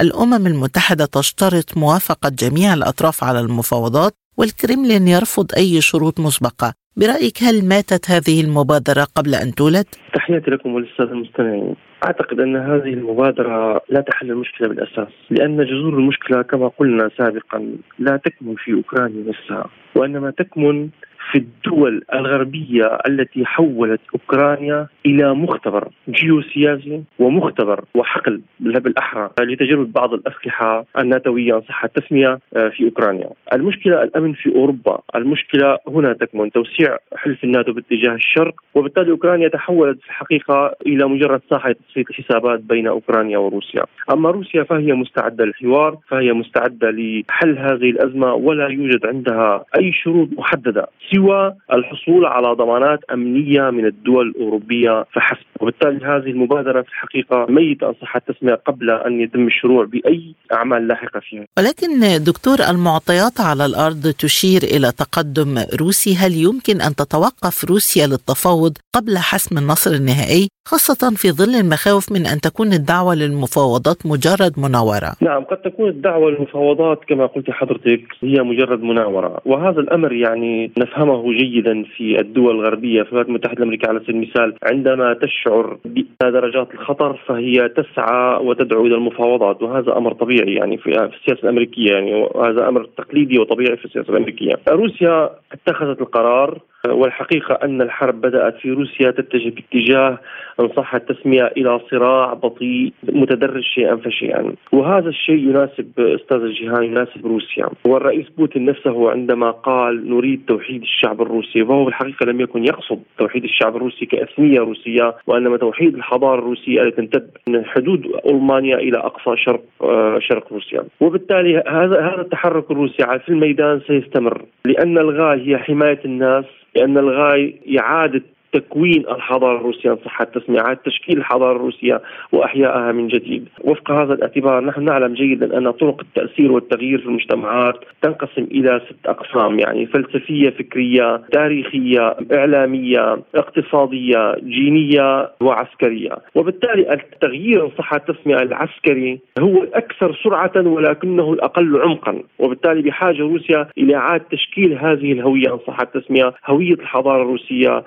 الأمم 0.00 0.46
المتحدة 0.46 1.04
تشترط 1.04 1.76
موافقة 1.76 2.28
جميع 2.28 2.74
الأطراف 2.74 3.24
على 3.24 3.40
المفاوضات 3.40 4.14
والكرملين 4.36 5.08
يرفض 5.08 5.54
أي 5.56 5.80
شروط 5.80 6.20
مسبقة. 6.20 6.72
برأيك 6.96 7.42
هل 7.42 7.68
ماتت 7.68 8.10
هذه 8.10 8.40
المبادرة 8.40 9.06
قبل 9.16 9.34
أن 9.34 9.54
تولد؟ 9.54 9.86
تحياتي 10.14 10.50
لكم 10.50 10.74
وللسادة 10.74 11.12
المستمعين 11.12 11.76
أعتقد 12.04 12.40
أن 12.40 12.56
هذه 12.56 12.94
المبادرة 12.94 13.80
لا 13.88 14.00
تحل 14.00 14.30
المشكلة 14.30 14.68
بالأساس 14.68 15.08
لأن 15.30 15.64
جذور 15.64 15.94
المشكلة 15.94 16.42
كما 16.42 16.68
قلنا 16.68 17.10
سابقا 17.18 17.76
لا 17.98 18.16
تكمن 18.16 18.54
في 18.54 18.72
أوكرانيا 18.72 19.24
نفسها 19.28 19.66
وإنما 19.94 20.30
تكمن 20.30 20.88
في 21.32 21.38
الدول 21.38 22.04
الغربية 22.14 22.98
التي 23.08 23.46
حولت 23.46 24.00
أوكرانيا 24.14 24.86
إلى 25.06 25.34
مختبر 25.34 25.88
جيوسياسي 26.08 27.02
ومختبر 27.18 27.84
وحقل 27.94 28.40
بالأحرى 28.60 29.30
لتجربة 29.40 29.88
بعض 29.92 30.14
الأسلحة 30.14 30.84
الناتوية 30.98 31.56
إن 31.56 31.60
صح 31.60 31.84
التسمية 31.84 32.38
آه، 32.56 32.68
في 32.68 32.84
أوكرانيا. 32.84 33.30
المشكلة 33.52 34.02
الأمن 34.02 34.32
في 34.32 34.54
أوروبا 34.54 35.00
المشكلة 35.14 35.78
هنا 35.88 36.12
تكمن 36.12 36.50
توسيع 36.50 36.96
حلف 37.16 37.44
الناتو 37.44 37.72
باتجاه 37.72 38.14
الشرق 38.14 38.54
وبالتالي 38.74 39.10
أوكرانيا 39.10 39.48
تحولت 39.48 40.00
في 40.00 40.06
الحقيقة 40.06 40.74
إلى 40.86 41.08
مجرد 41.08 41.40
ساحة 41.50 41.72
تصفية 41.72 42.04
الحسابات 42.10 42.60
بين 42.60 42.86
أوكرانيا 42.86 43.38
وروسيا. 43.38 43.82
أما 44.12 44.30
روسيا 44.30 44.62
فهي 44.62 44.92
مستعدة 44.92 45.44
للحوار 45.44 45.98
فهي 46.08 46.32
مستعدة 46.32 46.90
لحل 46.90 47.58
هذه 47.58 47.90
الأزمة 47.90 48.34
ولا 48.34 48.68
يوجد 48.68 49.06
عندها 49.06 49.64
أي 49.78 49.92
شروط 49.92 50.28
محددة. 50.38 50.86
سوى 51.12 51.54
الحصول 51.72 52.26
على 52.26 52.48
ضمانات 52.52 52.98
أمنية 53.12 53.70
من 53.70 53.86
الدول 53.86 54.28
الأوروبية 54.28 55.04
فحسب، 55.12 55.46
وبالتالي 55.60 56.04
هذه 56.04 56.30
المبادرة 56.30 56.82
في 56.82 56.88
الحقيقة 56.88 57.46
ميتة 57.48 57.88
أن 57.88 57.94
صح 58.02 58.16
التسميه 58.16 58.54
قبل 58.54 58.90
أن 58.90 59.20
يتم 59.20 59.46
الشروع 59.46 59.84
بأي 59.84 60.34
أعمال 60.52 60.88
لاحقة 60.88 61.20
فيها. 61.20 61.44
ولكن 61.58 62.24
دكتور 62.24 62.58
المعطيات 62.70 63.40
على 63.40 63.66
الأرض 63.66 64.14
تشير 64.18 64.62
إلى 64.62 64.92
تقدم 64.92 65.58
روسي، 65.80 66.14
هل 66.16 66.32
يمكن 66.32 66.80
أن 66.80 66.94
تتوقف 66.94 67.64
روسيا 67.64 68.06
للتفاوض 68.06 68.78
قبل 68.94 69.18
حسم 69.18 69.58
النصر 69.58 69.90
النهائي؟ 69.90 70.48
خاصة 70.70 71.02
في 71.16 71.28
ظل 71.30 71.54
المخاوف 71.64 72.12
من 72.12 72.26
أن 72.32 72.38
تكون 72.40 72.72
الدعوة 72.72 73.14
للمفاوضات 73.14 73.98
مجرد 74.12 74.52
مناورة. 74.64 75.10
نعم 75.20 75.42
قد 75.44 75.56
تكون 75.56 75.88
الدعوة 75.88 76.30
للمفاوضات 76.30 77.00
كما 77.08 77.26
قلت 77.26 77.50
حضرتك 77.50 78.02
هي 78.22 78.42
مجرد 78.42 78.82
مناورة 78.82 79.40
وهذا 79.46 79.80
الأمر 79.80 80.12
يعني 80.12 80.70
نفهمه 80.78 81.32
جيدا 81.32 81.84
في 81.96 82.20
الدول 82.20 82.54
الغربية 82.54 83.02
في 83.02 83.08
الولايات 83.08 83.28
المتحدة 83.28 83.58
الأمريكية 83.58 83.88
على 83.88 84.00
سبيل 84.00 84.16
المثال 84.16 84.54
عندما 84.62 85.14
تشعر 85.14 85.78
بدرجات 86.20 86.74
الخطر 86.74 87.20
فهي 87.26 87.68
تسعى 87.68 88.44
وتدعو 88.44 88.86
إلى 88.86 88.94
المفاوضات 88.94 89.62
وهذا 89.62 89.96
أمر 89.96 90.12
طبيعي 90.12 90.54
يعني 90.54 90.78
في 90.78 90.88
السياسة 90.88 91.42
الأمريكية 91.44 91.92
يعني 91.92 92.14
وهذا 92.14 92.68
أمر 92.68 92.88
تقليدي 92.96 93.38
وطبيعي 93.38 93.76
في 93.76 93.84
السياسة 93.84 94.10
الأمريكية. 94.10 94.54
روسيا 94.68 95.30
اتخذت 95.52 96.00
القرار 96.00 96.58
والحقيقة 96.86 97.54
أن 97.54 97.82
الحرب 97.82 98.20
بدأت 98.20 98.56
في 98.56 98.70
روسيا 98.70 99.10
تتجه 99.10 99.50
باتجاه 99.50 100.18
إن 100.60 100.68
صح 100.76 100.94
التسمية 100.94 101.52
إلى 101.56 101.80
صراع 101.90 102.34
بطيء 102.34 102.92
متدرج 103.02 103.62
شيئا 103.62 103.96
فشيئا. 103.96 104.52
وهذا 104.72 105.08
الشيء 105.08 105.48
يناسب 105.48 105.92
أستاذ 105.98 106.36
الجيهان 106.36 106.84
يناسب 106.84 107.26
روسيا. 107.26 107.68
والرئيس 107.84 108.28
بوتين 108.28 108.64
نفسه 108.64 109.10
عندما 109.10 109.50
قال 109.50 110.10
نريد 110.10 110.42
توحيد 110.48 110.82
الشعب 110.82 111.22
الروسي 111.22 111.62
وهو 111.62 111.84
في 111.84 111.88
الحقيقة 111.88 112.26
لم 112.26 112.40
يكن 112.40 112.64
يقصد 112.64 113.00
توحيد 113.18 113.44
الشعب 113.44 113.76
الروسي 113.76 114.06
كأثنية 114.06 114.60
روسية 114.60 115.14
وإنما 115.26 115.56
توحيد 115.56 115.94
الحضارة 115.94 116.38
الروسية 116.38 116.82
التي 116.82 116.96
تمتد 116.96 117.30
من 117.48 117.64
حدود 117.64 118.06
ألمانيا 118.30 118.76
إلى 118.76 118.98
أقصى 118.98 119.36
شرق 119.36 119.62
آه، 119.82 120.18
شرق 120.18 120.52
روسيا. 120.52 120.82
وبالتالي 121.00 121.62
هذا 121.68 122.00
هذا 122.00 122.20
التحرك 122.20 122.70
الروسي 122.70 122.96
في 122.96 123.28
الميدان 123.28 123.80
سيستمر 123.86 124.44
لأن 124.64 124.98
الغاية 124.98 125.40
هي 125.40 125.58
حماية 125.58 126.00
الناس 126.04 126.44
لأن 126.76 126.98
الغاية 126.98 127.80
إعادة 127.80 128.22
تكوين 128.52 129.04
الحضارة 129.08 129.56
الروسية 129.56 129.90
ان 129.90 129.98
صح 130.04 130.20
التسميه 130.20 130.60
عاد 130.60 130.76
تشكيل 130.76 131.18
الحضارة 131.18 131.56
الروسية 131.56 132.02
وأحيائها 132.32 132.92
من 132.92 133.08
جديد. 133.08 133.48
وفق 133.64 133.90
هذا 133.90 134.14
الاعتبار 134.14 134.64
نحن 134.64 134.84
نعلم 134.84 135.14
جيدا 135.14 135.58
أن 135.58 135.70
طرق 135.70 136.00
التأثير 136.00 136.52
والتغيير 136.52 136.98
في 136.98 137.06
المجتمعات 137.06 137.74
تنقسم 138.02 138.42
إلى 138.42 138.80
ست 138.86 139.06
أقسام 139.06 139.58
يعني 139.58 139.86
فلسفية 139.86 140.50
فكرية 140.50 141.22
تاريخية 141.32 142.16
إعلامية 142.32 143.18
اقتصادية 143.34 144.34
جينية 144.34 145.30
وعسكرية. 145.40 146.12
وبالتالي 146.34 146.92
التغيير 146.92 147.64
ان 147.64 147.70
صح 147.78 147.94
التسميه 147.94 148.36
العسكري 148.36 149.20
هو 149.40 149.62
الاكثر 149.62 150.18
سرعة 150.24 150.52
ولكنه 150.56 151.32
الأقل 151.32 151.80
عمقا. 151.82 152.22
وبالتالي 152.38 152.82
بحاجة 152.82 153.22
روسيا 153.22 153.66
إلى 153.78 153.96
إعادة 153.96 154.24
تشكيل 154.32 154.78
هذه 154.78 155.12
الهوية 155.12 155.54
ان 155.54 155.58
صح 155.66 155.80
التسميه 155.80 156.32
هوية 156.46 156.74
الحضارة 156.74 157.22
الروسية 157.22 157.84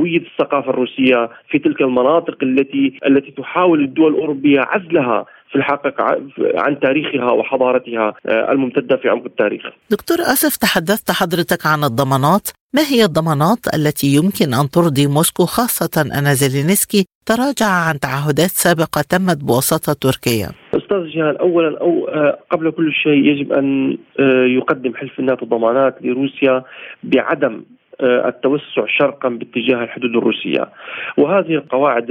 هويه 0.00 0.18
الثقافة 0.18 0.70
الروسية 0.70 1.30
في 1.50 1.58
تلك 1.58 1.80
المناطق 1.80 2.36
التي 2.42 2.98
التي 3.06 3.30
تحاول 3.30 3.84
الدول 3.84 4.14
الأوروبية 4.14 4.60
عزلها 4.60 5.26
في 5.50 5.56
الحقيقة 5.56 6.20
عن 6.54 6.80
تاريخها 6.80 7.32
وحضارتها 7.32 8.14
آه، 8.26 8.52
الممتدة 8.52 8.96
في 8.96 9.08
عمق 9.08 9.24
التاريخ. 9.24 9.62
دكتور 9.90 10.16
آسف 10.16 10.56
تحدثت 10.56 11.10
حضرتك 11.10 11.66
عن 11.66 11.84
الضمانات. 11.84 12.48
ما 12.74 12.82
هي 12.82 13.04
الضمانات 13.04 13.58
التي 13.74 14.06
يمكن 14.06 14.54
أن 14.54 14.70
ترضي 14.70 15.06
موسكو 15.06 15.44
خاصة 15.44 16.02
أن 16.18 16.34
زيلينسكي 16.34 17.04
تراجع 17.26 17.70
عن 17.88 18.00
تعهدات 18.00 18.50
سابقة 18.64 19.00
تمت 19.10 19.44
بواسطة 19.44 19.92
تركيا 19.92 20.48
أستاذ 20.74 21.02
جهال 21.14 21.38
اولا 21.38 21.80
أو 21.80 22.08
آه، 22.08 22.38
قبل 22.50 22.70
كل 22.70 22.92
شيء 22.92 23.24
يجب 23.24 23.52
أن 23.52 23.98
آه، 24.20 24.44
يقدم 24.44 24.94
حلف 24.94 25.20
الناتو 25.20 25.46
ضمانات 25.46 25.96
لروسيا 26.00 26.64
بعدم 27.02 27.62
التوسع 28.02 28.86
شرقا 28.86 29.28
باتجاه 29.28 29.84
الحدود 29.84 30.16
الروسية. 30.16 30.68
وهذه 31.16 31.54
القواعد 31.54 32.10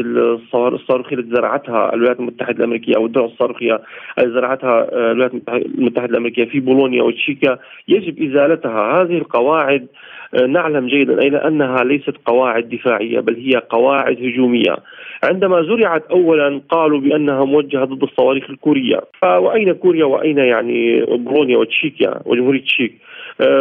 الصاروخية 0.55 1.15
التي 1.15 1.35
زرعتها 1.35 1.93
الولايات 1.93 2.19
المتحدة 2.19 2.57
الأمريكية 2.57 2.95
أو 2.95 3.05
الدول 3.05 3.25
الصاروخية 3.25 3.81
التي 4.19 4.31
زرعتها 4.31 4.87
آه، 4.91 5.11
الولايات 5.11 5.31
المتحده 5.49 6.11
الأمريكية 6.11 6.45
في 6.45 6.59
بولونيا 6.59 7.03
وتشيكا 7.03 7.57
يجب 7.87 8.21
إزالتها. 8.23 9.01
هذه 9.01 9.17
القواعد 9.17 9.87
آه، 10.33 10.45
نعلم 10.45 10.87
جيدا 10.87 11.21
أين 11.21 11.35
أنها 11.35 11.83
ليست 11.83 12.13
قواعد 12.25 12.69
دفاعية 12.69 13.19
بل 13.19 13.35
هي 13.35 13.61
قواعد 13.69 14.17
هجومية. 14.17 14.75
عندما 15.23 15.61
زرعت 15.61 16.03
أولا 16.11 16.61
قالوا 16.69 16.99
بأنها 16.99 17.45
موجهة 17.45 17.85
ضد 17.85 18.03
الصواريخ 18.03 18.49
الكورية. 18.49 19.01
وأين 19.23 19.73
كوريا 19.73 20.05
وأين 20.05 20.37
يعني 20.37 21.05
بولونيا 21.05 21.57
وتشيكيا 21.57 22.19
وجمهورية 22.25 22.61
تشيك؟ 22.61 22.91
آه، 22.91 23.09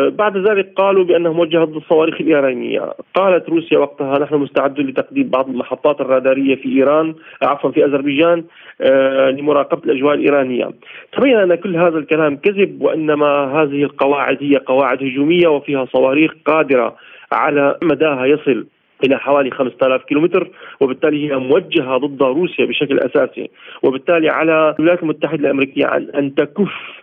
بعد 0.08 0.37
ذلك 0.37 0.73
قالوا 0.76 1.04
بانها 1.04 1.32
موجهه 1.32 1.64
ضد 1.64 1.76
الصواريخ 1.76 2.20
الإيرانية، 2.20 2.92
قالت 3.14 3.49
روسيا 3.49 3.78
وقتها 3.78 4.18
نحن 4.18 4.35
مستعدون 4.35 4.87
لتقديم 4.87 5.28
بعض 5.28 5.49
المحطات 5.49 6.00
الرادارية 6.00 6.54
في 6.54 6.68
إيران 6.76 7.14
عفوا 7.42 7.70
في 7.70 7.85
أذربيجان 7.85 8.44
آه، 8.80 9.30
لمراقبة 9.30 9.85
الأجواء 9.85 10.14
الإيرانية. 10.14 10.70
تبين 11.12 11.37
أن 11.37 11.54
كل 11.54 11.76
هذا 11.76 11.99
الكلام 11.99 12.37
كذب 12.37 12.82
وإنما 12.82 13.26
هذه 13.26 13.82
القواعد 13.82 14.38
هي 14.40 14.56
قواعد 14.56 15.02
هجومية 15.02 15.49
وفيها 15.49 15.85
صواريخ 15.85 16.32
قادرة 16.47 16.97
على 17.32 17.78
مداها 17.82 18.26
يصل 18.26 18.66
إلى 19.04 19.18
حوالي 19.18 19.50
5000 19.50 20.02
كيلومتر 20.04 20.50
وبالتالي 20.80 21.30
هي 21.30 21.37
موجهة 21.37 21.97
ضد 21.97 22.23
روسيا 22.23 22.64
بشكل 22.64 22.99
أساسي 22.99 23.50
وبالتالي 23.82 24.28
على 24.28 24.75
الولايات 24.78 25.02
المتحدة 25.02 25.40
الأمريكية 25.40 25.87
أن 25.97 26.35
تكف 26.35 26.98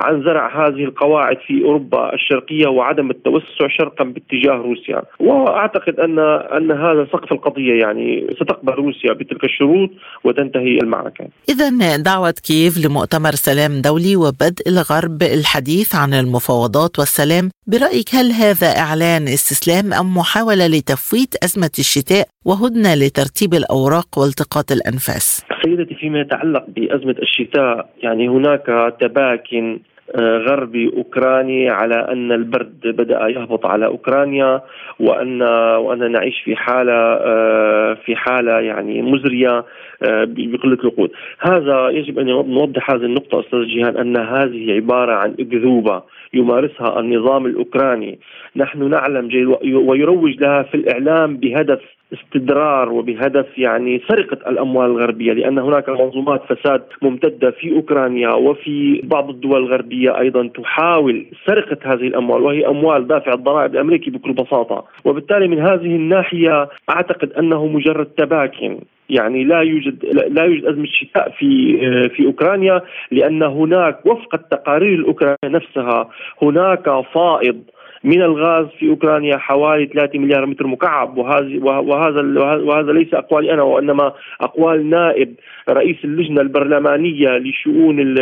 عن 0.00 0.22
زرع 0.22 0.66
هذه 0.66 0.84
القواعد 0.84 1.36
في 1.46 1.64
أوروبا 1.64 2.14
الشرقية 2.14 2.66
وعدم 2.66 3.10
التوسع 3.10 3.68
شرقا 3.68 4.04
باتجاه 4.04 4.54
روسيا، 4.54 5.02
وأعتقد 5.20 6.00
ان 6.00 6.18
أن 6.58 6.70
هذا 6.70 7.06
سقف 7.12 7.32
القضية 7.32 7.80
يعني 7.82 8.26
ستقبل 8.40 8.72
روسيا 8.72 9.12
بتلك 9.12 9.44
الشروط 9.44 9.90
وتنتهي 10.24 10.78
المعركة. 10.78 11.24
اذا 11.48 11.96
دعوة 11.96 12.34
كييف 12.46 12.86
لمؤتمر 12.86 13.30
سلام 13.30 13.80
دولي 13.80 14.16
وبدء 14.16 14.64
الغرب 14.68 15.22
الحديث 15.22 15.94
عن 15.94 16.14
المفاوضات 16.14 16.98
والسلام، 16.98 17.50
برأيك 17.66 18.14
هل 18.14 18.32
هذا 18.32 18.66
إعلان 18.66 19.22
استسلام 19.22 19.92
أم 19.92 20.16
محاولة 20.16 20.66
لتفويت 20.66 21.34
أزمة 21.44 21.70
الشتاء 21.78 22.26
وهدنة 22.46 22.94
لترتيب 22.94 23.54
الأوراق 23.54 24.18
والتقاط 24.18 24.72
الأنفاس؟ 24.72 25.44
سيدتي 25.64 25.94
فيما 25.94 26.20
يتعلق 26.20 26.64
بأزمة 26.68 27.16
الشتاء 27.22 27.90
يعني 28.02 28.28
هناك 28.28 28.94
تباكن 29.00 29.78
غربي 30.18 30.92
اوكراني 30.96 31.70
على 31.70 31.94
أن 31.94 32.32
البرد 32.32 32.80
بدأ 32.84 33.28
يهبط 33.28 33.66
على 33.66 33.86
أوكرانيا 33.86 34.60
وان 35.00 35.42
وأن 35.76 36.12
نعيش 36.12 36.42
في 36.44 36.56
حالة 36.56 36.92
آه، 36.92 37.94
في 37.94 38.16
حالة 38.16 38.60
يعني 38.60 39.02
مزرية 39.02 39.64
آه، 40.02 40.24
بقله 40.24 40.78
الوقود، 40.80 41.10
هذا 41.40 41.88
يجب 41.88 42.18
أن 42.18 42.26
نوضح 42.26 42.90
هذه 42.90 43.04
النقطة 43.04 43.40
أستاذ 43.40 43.64
جيهان 43.64 43.96
أن 43.96 44.16
هذه 44.16 44.72
عبارة 44.72 45.12
عن 45.12 45.34
أكذوبة 45.40 46.02
يمارسها 46.34 47.00
النظام 47.00 47.46
الأوكراني، 47.46 48.18
نحن 48.56 48.90
نعلم 48.90 49.56
ويروج 49.62 50.40
لها 50.40 50.62
في 50.62 50.74
الإعلام 50.74 51.36
بهدف 51.36 51.80
استدرار 52.12 52.92
وبهدف 52.92 53.58
يعني 53.58 54.02
سرقة 54.08 54.50
الأموال 54.50 54.90
الغربية 54.90 55.32
لأن 55.32 55.58
هناك 55.58 55.88
منظومات 55.88 56.42
فساد 56.52 56.82
ممتدة 57.02 57.50
في 57.50 57.72
أوكرانيا 57.72 58.34
وفي 58.34 59.00
بعض 59.04 59.30
الدول 59.30 59.62
الغربية 59.62 60.18
أيضا 60.18 60.48
تحاول 60.48 61.26
سرقة 61.46 61.78
هذه 61.92 62.06
الأموال 62.06 62.42
وهي 62.42 62.66
أموال 62.66 63.06
دافع 63.06 63.32
الضرائب 63.32 63.74
الأمريكي 63.74 64.10
بكل 64.10 64.32
بساطة. 64.32 64.84
وبالتالي 65.04 65.48
من 65.48 65.58
هذه 65.58 65.96
الناحية 65.96 66.68
أعتقد 66.90 67.32
أنه 67.32 67.66
مجرد 67.66 68.06
تباكن 68.06 68.78
يعني 69.10 69.44
لا 69.44 69.60
يوجد 69.60 70.04
لا 70.04 70.44
يوجد 70.44 70.64
أزمة 70.64 70.86
شتاء 70.86 71.30
في 71.30 71.78
في 72.08 72.26
أوكرانيا 72.26 72.82
لأن 73.10 73.42
هناك 73.42 74.06
وفق 74.06 74.34
التقارير 74.34 74.94
الأوكرانية 74.94 75.36
نفسها 75.44 76.08
هناك 76.42 76.90
فائض 77.14 77.62
من 78.04 78.22
الغاز 78.22 78.66
في 78.78 78.88
أوكرانيا 78.88 79.36
حوالي 79.36 79.86
3 79.86 80.18
مليار 80.18 80.46
متر 80.46 80.66
مكعب. 80.66 81.18
وهذا 81.18 81.58
وهذا 81.62 82.22
وهذا 82.62 82.92
ليس 82.92 83.14
أقوالي 83.14 83.52
أنا 83.52 83.62
وإنما 83.62 84.12
أقوال 84.40 84.90
نائب 84.90 85.34
رئيس 85.68 85.96
اللجنة 86.04 86.40
البرلمانية 86.40 87.28
لشؤون 87.28 88.14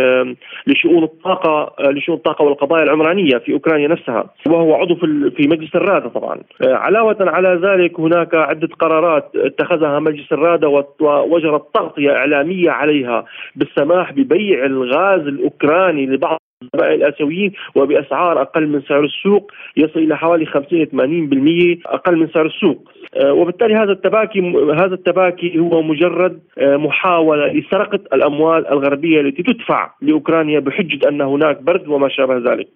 لشؤون 0.67 1.03
الطاقة 1.05 1.75
لشؤون 1.91 2.17
الطاقة 2.17 2.45
والقضايا 2.45 2.83
العمرانية 2.83 3.39
في 3.39 3.53
أوكرانيا 3.53 3.89
نفسها. 3.89 4.31
وهو 4.47 4.75
عضو 4.75 4.95
في 5.37 5.49
مجلس 5.49 5.77
الرادة 5.77 6.09
طبعا. 6.09 6.39
علاوة 6.63 7.17
على 7.21 7.61
ذلك 7.63 8.01
هناك 8.01 8.35
عدة 8.35 8.69
قرارات 8.81 9.31
اتخذها 9.37 9.99
مجلس 9.99 10.33
الرادة 10.33 10.85
وجرت 11.01 11.75
تغطية 11.75 12.11
إعلامية 12.17 12.71
عليها 12.71 13.25
بالسماح 13.57 14.13
ببيع 14.13 14.65
الغاز 14.65 15.21
الأوكراني 15.21 16.07
لبعض 16.07 16.39
الزبائن 16.63 17.03
الآسيويين 17.03 17.53
وبأسعار 17.75 18.43
أقل 18.43 18.67
من 18.69 18.83
سعر 18.83 19.05
السوق 19.05 19.53
يصل 19.77 20.01
إلى 20.01 20.17
حوالي 20.17 20.47
50 20.47 20.87
80% 20.87 21.87
أقل 21.87 22.17
من 22.17 22.29
سعر 22.35 22.47
السوق 22.47 22.89
آه، 23.17 23.33
وبالتالي 23.33 23.75
هذا 23.75 23.93
التباكي 23.93 24.41
هذا 24.75 24.95
التباكي 24.95 25.59
هو 25.59 25.83
مجرد 25.83 26.41
آه، 26.59 26.77
محاولة 26.77 27.47
لسرقة 27.47 28.01
الأموال 28.13 28.67
الغربية 28.67 29.21
التي 29.21 29.43
تدفع 29.43 29.91
لأوكرانيا 30.03 30.61
بحجة 30.61 31.09
أن 31.09 31.21
هناك 31.21 31.63
برد 31.63 31.89
وما 31.89 32.09
شابه 32.09 32.53
ذلك. 32.53 32.69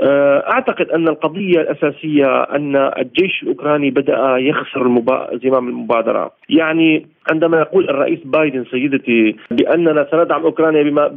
آه، 0.00 0.50
أعتقد 0.52 0.90
أن 0.90 1.08
القضية 1.08 1.60
الأساسية 1.60 2.42
أن 2.42 2.76
الجيش 2.76 3.42
الأوكراني 3.42 3.90
بدأ 3.90 4.36
يخسر 4.36 4.82
المبا... 4.82 5.30
زمام 5.44 5.68
المبادرة، 5.68 6.30
يعني 6.48 7.06
عندما 7.30 7.58
يقول 7.58 7.90
الرئيس 7.90 8.18
بايدن 8.24 8.64
سيدتي 8.70 9.36
بأننا 9.50 10.06
سندعم 10.10 10.42
أوكرانيا 10.42 10.82
بما. 10.82 11.14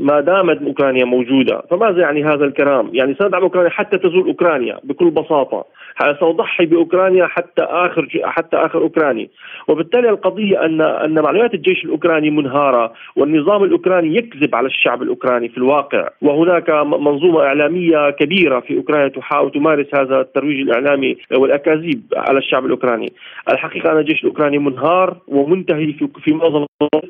ما 0.00 0.20
دامت 0.20 0.62
أوكرانيا 0.62 1.04
موجودة 1.04 1.27
موجودة، 1.28 1.62
فماذا 1.70 2.00
يعني 2.00 2.24
هذا 2.24 2.44
الكلام؟ 2.44 2.90
يعني 2.92 3.14
سندعم 3.14 3.42
أوكرانيا 3.42 3.70
حتى 3.70 3.98
تزول 3.98 4.26
أوكرانيا 4.26 4.78
بكل 4.84 5.10
بساطة، 5.10 5.64
سأضحي 6.20 6.66
بأوكرانيا 6.66 7.26
حتى 7.26 7.62
آخر 7.62 8.08
حتى 8.24 8.56
آخر 8.56 8.78
أوكراني، 8.78 9.30
وبالتالي 9.68 10.08
القضية 10.08 10.64
ان 10.64 10.80
أن 10.80 11.22
معلومات 11.22 11.54
الجيش 11.54 11.84
الأوكراني 11.84 12.30
منهارة 12.30 12.92
والنظام 13.16 13.64
الأوكراني 13.64 14.16
يكذب 14.16 14.54
على 14.54 14.66
الشعب 14.66 15.02
الأوكراني 15.02 15.48
في 15.48 15.58
الواقع، 15.58 16.08
وهناك 16.22 16.70
منظومة 16.70 17.40
إعلامية 17.40 18.10
كبيرة 18.10 18.60
في 18.60 18.76
أوكرانيا 18.76 19.08
تحاول 19.08 19.50
تمارس 19.52 19.86
هذا 19.94 20.20
الترويج 20.20 20.60
الإعلامي 20.60 21.16
والأكاذيب 21.36 22.02
على 22.16 22.38
الشعب 22.38 22.66
الأوكراني، 22.66 23.12
الحقيقة 23.52 23.92
أن 23.92 23.98
الجيش 23.98 24.24
الأوكراني 24.24 24.58
منهار 24.58 25.16
ومنتهي 25.28 25.92
في 25.92 26.08
في 26.24 26.32
معظم 26.32 26.66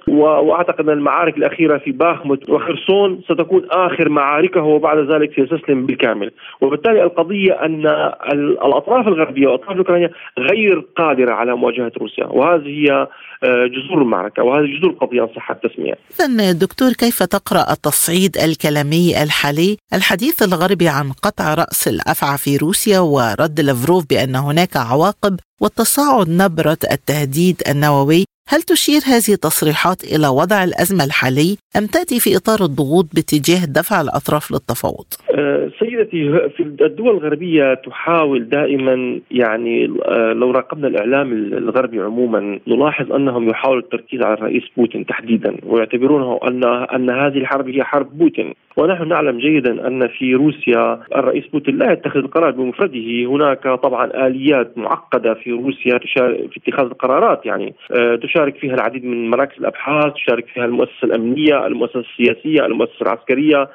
وأعتقد 0.09 0.81
أن 0.81 0.99
المعارك 0.99 1.37
الأخيرة 1.37 1.79
في 1.79 1.92
باخمت 1.92 2.51
وخرسون 2.51 3.21
ستكون 3.25 3.62
آخر 3.71 4.09
معاركه 4.09 4.62
وبعد 4.62 4.99
ذلك 4.99 5.35
سيستسلم 5.35 5.87
بالكامل، 5.87 6.31
وبالتالي 6.61 7.03
القضية 7.03 7.53
أن 7.53 7.87
الأطراف 8.33 9.09
الغربية 9.09 9.47
والاطراف 9.47 9.73
الأوكرانية 9.73 10.11
غير 10.38 10.85
قادرة 10.97 11.33
على 11.33 11.57
مواجهة 11.57 11.92
روسيا، 12.01 12.27
وهذه 12.27 12.66
هي 12.66 13.07
آه، 13.44 13.66
جذور 13.66 14.03
المعركة 14.03 14.42
وهذه 14.42 14.66
جذور 14.79 14.90
القضية 14.90 15.23
إن 15.23 15.29
صح 15.37 15.51
التسميه. 15.51 15.94
اذا 16.21 16.53
دكتور 16.53 16.92
كيف 16.92 17.23
تقرأ 17.23 17.73
التصعيد 17.73 18.37
الكلامي 18.37 19.23
الحالي؟ 19.23 19.77
الحديث 19.94 20.42
الغربي 20.42 20.88
عن 20.88 21.12
قطع 21.23 21.55
رأس 21.55 21.88
الأفعى 21.88 22.38
في 22.38 22.57
روسيا 22.57 22.99
ورد 22.99 23.61
لافروف 23.61 24.07
بأن 24.11 24.37
هناك 24.37 24.77
عواقب 24.77 25.37
وتصاعد 25.61 26.29
نبرة 26.29 26.79
التهديد 26.92 27.62
النووي 27.71 28.25
هل 28.50 28.62
تشير 28.62 29.00
هذه 29.06 29.32
التصريحات 29.34 30.04
إلى 30.04 30.28
وضع 30.28 30.64
الأزمة 30.64 31.04
الحالي 31.04 31.56
أم 31.76 31.87
تأتي 31.87 32.20
في 32.20 32.37
إطار 32.37 32.61
الضغوط 32.62 33.06
باتجاه 33.14 33.64
دفع 33.78 34.00
الأطراف 34.00 34.50
للتفاوض؟ 34.52 35.06
أه 35.30 35.70
سيدتي 35.78 36.48
في 36.56 36.62
الدول 36.62 37.16
الغربية 37.16 37.74
تحاول 37.74 38.48
دائما 38.48 39.20
يعني 39.30 39.84
أه 39.84 40.32
لو 40.32 40.50
راقبنا 40.50 40.88
الإعلام 40.88 41.32
الغربي 41.32 42.00
عموما 42.00 42.58
نلاحظ 42.66 43.12
أنهم 43.12 43.48
يحاولوا 43.48 43.82
التركيز 43.82 44.22
على 44.22 44.34
الرئيس 44.34 44.62
بوتين 44.76 45.06
تحديدا 45.06 45.56
ويعتبرونه 45.66 46.40
أن 46.48 46.64
أن 46.64 47.11
هذه 47.11 47.38
الحرب 47.38 47.68
هي 47.68 47.84
حرب 47.84 48.18
بوتين 48.18 48.54
ونحن 48.76 49.08
نعلم 49.08 49.38
جيدا 49.38 49.87
أن 49.87 50.08
في 50.08 50.34
روسيا 50.34 51.00
الرئيس 51.14 51.46
بوتين 51.46 51.78
لا 51.78 51.92
يتخذ 51.92 52.18
القرار 52.18 52.50
بمفرده 52.50 53.26
هناك 53.26 53.62
طبعا 53.62 54.26
آليات 54.26 54.78
معقدة 54.78 55.34
في 55.34 55.50
روسيا 55.50 55.98
في 55.98 56.61
اتخاذ 56.66 56.87
القرارات 56.87 57.46
يعني 57.46 57.74
أه 57.92 58.14
تشارك 58.38 58.57
فيها 58.57 58.74
العديد 58.74 59.05
من 59.05 59.31
مراكز 59.31 59.59
الأبحاث 59.59 60.12
تشارك 60.12 60.46
فيها 60.46 60.64
المؤسسة 60.64 61.05
الأمنية 61.05 61.66
المؤسسة 61.66 62.01
السياسية 62.01 62.66
المؤسسة 62.66 63.03
العسكرية 63.03 63.68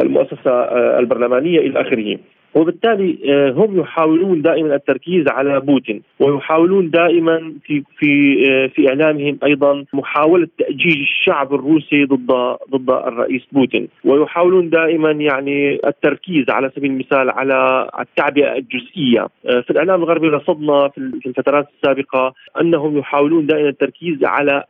المؤسسة 0.00 0.50
البرلمانية 0.98 1.58
إلى 1.58 1.80
آخره. 1.80 2.18
وبالتالي 2.54 3.18
آه، 3.28 3.50
هم 3.50 3.80
يحاولون 3.80 4.42
دائما 4.42 4.74
التركيز 4.74 5.28
على 5.28 5.60
بوتين 5.60 6.02
ويحاولون 6.20 6.90
دائما 6.90 7.52
في 7.64 7.82
في 7.98 8.44
آه، 8.50 8.66
في 8.66 8.88
إعلامهم 8.88 9.38
أيضا 9.44 9.84
محاولة 9.92 10.48
تاجيج 10.58 10.98
الشعب 10.98 11.54
الروسي 11.54 12.04
ضد 12.04 12.56
ضد 12.70 12.90
الرئيس 12.90 13.42
بوتين 13.52 13.88
ويحاولون 14.04 14.70
دائما 14.70 15.10
يعني 15.10 15.80
التركيز 15.86 16.50
على 16.50 16.70
سبيل 16.76 16.90
المثال 16.90 17.30
على 17.30 17.90
التعبئة 18.00 18.56
الجزئية. 18.56 19.20
آه، 19.20 19.60
في 19.60 19.70
الإعلام 19.70 20.02
الغربي 20.02 20.28
رصدنا 20.28 20.88
في 20.88 21.26
الفترات 21.26 21.68
السابقة 21.76 22.34
أنهم 22.60 22.98
يحاولون 22.98 23.46
دائما 23.46 23.68
التركيز 23.68 24.24
على 24.24 24.64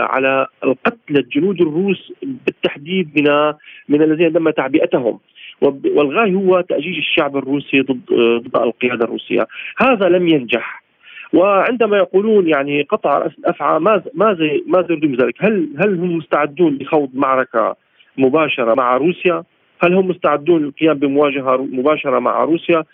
على 0.00 0.46
القتل 0.64 1.16
الجنود 1.16 1.60
الروس 1.60 2.12
بالتحديد 2.22 3.08
من 3.16 3.52
من 3.88 4.02
الذين 4.02 4.32
تم 4.32 4.50
تعبئتهم. 4.50 5.18
والغاية 5.64 6.34
هو 6.34 6.60
تأجيج 6.60 6.96
الشعب 6.96 7.36
الروسي 7.36 7.80
ضد 7.80 8.00
ضد 8.12 8.56
القيادة 8.56 9.04
الروسية 9.04 9.46
هذا 9.78 10.08
لم 10.08 10.28
ينجح 10.28 10.84
وعندما 11.32 11.96
يقولون 11.96 12.48
يعني 12.48 12.82
قطع 12.82 13.18
راس 13.18 13.32
الافعى 13.38 13.80
ماذا 13.80 14.04
ماذا 14.14 14.50
ماذا 14.66 14.86
يريدون 14.90 15.12
بذلك؟ 15.12 15.34
هل 15.38 15.68
هل 15.78 15.98
هم 15.98 16.16
مستعدون 16.16 16.78
لخوض 16.80 17.10
معركة 17.14 17.76
مباشرة 18.18 18.74
مع 18.74 18.96
روسيا؟ 18.96 19.44
هل 19.82 19.94
هم 19.94 20.08
مستعدون 20.08 20.62
للقيام 20.62 20.98
بمواجهة 20.98 21.56
مباشرة 21.56 22.18
مع 22.18 22.44
روسيا؟ 22.44 22.84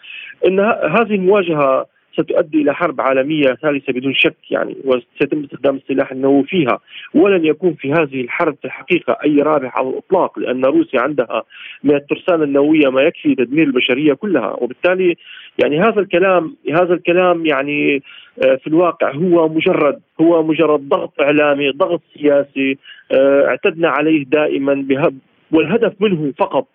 إن 0.46 0.60
هذه 0.60 1.14
المواجهة 1.14 1.86
ستؤدي 2.12 2.62
إلى 2.62 2.74
حرب 2.74 3.00
عالمية 3.00 3.54
ثالثة 3.62 3.92
بدون 3.92 4.14
شك 4.14 4.36
يعني 4.50 4.76
وسيتم 4.84 5.44
استخدام 5.44 5.76
السلاح 5.76 6.12
النووي 6.12 6.44
فيها. 6.44 6.78
ولن 7.14 7.44
يكون 7.44 7.74
في 7.74 7.92
هذه 7.92 8.20
الحرب 8.20 8.56
في 8.62 8.64
الحقيقة 8.64 9.16
أي 9.24 9.42
رابح 9.42 9.78
على 9.78 9.88
الإطلاق 9.88 10.38
لأن 10.38 10.64
روسيا 10.64 11.00
عندها 11.00 11.42
من 11.84 11.94
الترسانة 11.94 12.44
النووية 12.44 12.88
ما 12.88 13.02
يكفي 13.02 13.34
تدمير 13.34 13.66
البشرية 13.66 14.12
كلها. 14.12 14.56
وبالتالي 14.60 15.16
يعني 15.62 15.80
هذا 15.80 16.00
الكلام 16.00 16.56
هذا 16.72 16.94
الكلام 16.94 17.46
يعني 17.46 18.02
آه، 18.44 18.54
في 18.54 18.66
الواقع 18.66 19.12
هو 19.12 19.48
مجرد 19.48 20.00
هو 20.20 20.42
مجرد 20.42 20.88
ضغط 20.88 21.20
إعلامي 21.20 21.70
ضغط 21.70 22.02
سياسي 22.14 22.78
آه، 23.12 23.46
اعتدنا 23.46 23.88
عليه 23.88 24.24
دائما 24.24 24.74
بهب 24.74 25.18
والهدف 25.52 25.92
منه 26.00 26.32
فقط 26.38 26.66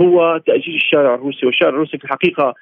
هو 0.00 0.40
تأجيج 0.46 0.74
الشارع 0.74 1.14
الروسي. 1.14 1.46
والشارع 1.46 1.70
الروسي 1.70 1.98
في 1.98 2.04
الحقيقة 2.04 2.44
آه، 2.44 2.54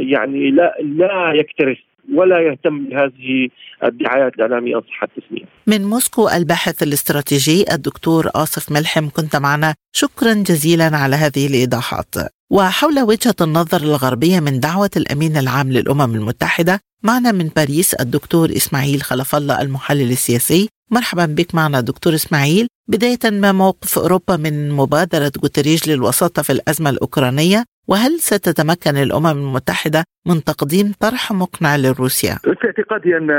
يعني 0.00 0.50
لا 0.50 0.74
لا 0.80 1.32
يكترث 1.34 1.76
ولا 2.14 2.40
يهتم 2.40 2.84
بهذه 2.84 3.48
الدعايات 3.84 4.34
الإعلامية 4.34 4.76
ان 4.76 4.80
صح 4.80 5.02
التسمية. 5.02 5.44
من 5.66 5.84
موسكو 5.84 6.28
الباحث 6.28 6.82
الاستراتيجي 6.82 7.72
الدكتور 7.72 8.30
آصف 8.34 8.72
ملحم 8.72 9.08
كنت 9.08 9.36
معنا 9.36 9.74
شكرا 9.92 10.32
جزيلا 10.32 10.96
على 10.96 11.16
هذه 11.16 11.46
الإيضاحات. 11.46 12.14
وحول 12.50 13.00
وجهة 13.00 13.34
النظر 13.40 13.80
الغربية 13.80 14.40
من 14.40 14.60
دعوة 14.60 14.90
الأمين 14.96 15.36
العام 15.36 15.72
للأمم 15.72 16.14
المتحدة 16.14 16.80
معنا 17.02 17.32
من 17.32 17.48
باريس 17.56 17.94
الدكتور 17.94 18.50
إسماعيل 18.50 19.02
خلف 19.02 19.34
الله 19.34 19.62
المحلل 19.62 20.10
السياسي 20.10 20.68
مرحبا 20.90 21.26
بك 21.26 21.54
معنا 21.54 21.80
دكتور 21.80 22.14
إسماعيل 22.14 22.68
بداية 22.88 23.18
ما 23.24 23.52
موقف 23.52 23.98
أوروبا 23.98 24.36
من 24.36 24.70
مبادرة 24.70 25.32
غوتيريش 25.42 25.90
للوساطة 25.90 26.42
في 26.42 26.52
الأزمة 26.52 26.90
الأوكرانية 26.90 27.64
وهل 27.88 28.12
ستتمكن 28.18 28.96
الأمم 28.96 29.26
المتحدة 29.26 30.04
من 30.26 30.44
تقديم 30.44 30.92
طرح 31.00 31.32
مقنع 31.32 31.76
لروسيا؟ 31.76 32.34
في 32.34 32.66
اعتقادي 32.66 33.16
أن 33.16 33.30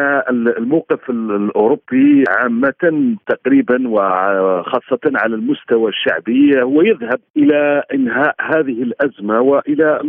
الموقف 0.57 1.09
الأوروبي 1.09 2.23
عامة 2.27 3.15
تقريبا 3.27 3.77
وخاصة 3.87 5.03
على 5.15 5.35
المستوى 5.35 5.89
الشعبي 5.89 6.61
هو 6.61 6.81
يذهب 6.81 7.19
إلى 7.37 7.83
إنهاء 7.93 8.35
هذه 8.41 8.83
الأزمة 8.83 9.41
وإلى 9.41 10.01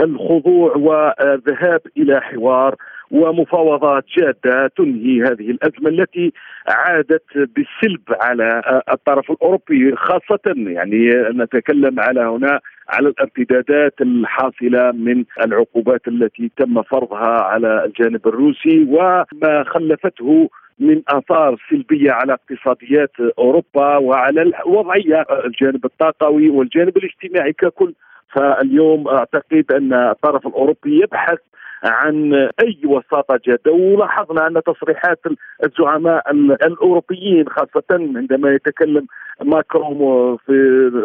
الخضوع 0.00 0.76
والذهاب 0.76 1.80
إلى 1.96 2.20
حوار 2.20 2.74
ومفاوضات 3.10 4.04
جادة 4.18 4.66
تنهي 4.76 5.22
هذه 5.22 5.50
الأزمة 5.50 5.88
التي 5.88 6.32
عادت 6.68 7.24
بالسلب 7.34 8.02
على 8.20 8.62
الطرف 8.92 9.30
الأوروبي 9.30 9.96
خاصة 9.96 10.54
يعني 10.56 11.10
نتكلم 11.30 12.00
على 12.00 12.20
هنا 12.20 12.60
على 12.88 13.08
الارتدادات 13.08 13.94
الحاصلة 14.00 14.92
من 14.92 15.24
العقوبات 15.44 16.08
التي 16.08 16.50
تم 16.56 16.82
فرضها 16.82 17.42
على 17.42 17.84
الجانب 17.84 18.28
الروسي 18.28 18.86
وما 18.88 19.64
خلفته 19.66 20.50
من 20.78 21.02
آثار 21.08 21.56
سلبية 21.70 22.12
على 22.12 22.32
اقتصاديات 22.32 23.10
أوروبا 23.38 23.96
وعلى 23.96 24.42
الوضعية 24.42 25.26
الجانب 25.44 25.84
الطاقوي 25.84 26.48
والجانب 26.48 26.96
الاجتماعي 26.96 27.52
ككل. 27.52 27.94
فاليوم 28.34 29.08
أعتقد 29.08 29.72
أن 29.72 29.92
الطرف 29.92 30.46
الأوروبي 30.46 31.00
يبحث 31.02 31.38
عن 31.84 32.32
أي 32.34 32.78
وساطة 32.84 33.40
جاده 33.46 33.72
ولاحظنا 33.72 34.46
أن 34.46 34.60
تصريحات 34.66 35.20
الزعماء 35.64 36.30
الأوروبيين 36.66 37.48
خاصة 37.48 37.84
عندما 37.90 38.50
يتكلم 38.54 39.06
ماكرون 39.44 40.36
في 40.36 40.52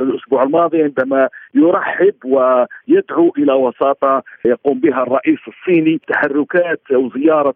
الأسبوع 0.04 0.44
الماضي 0.44 0.84
عندما 0.84 1.30
يرحب 1.54 2.14
ويدعو 2.26 3.34
إلى 3.38 3.54
وساطة 3.54 4.24
يقوم 4.46 4.80
بها 4.80 5.04
الرئيس 5.04 5.40
الصيني 5.48 6.00
تحركات 6.08 6.82
أو 6.94 7.10
زيارة 7.10 7.54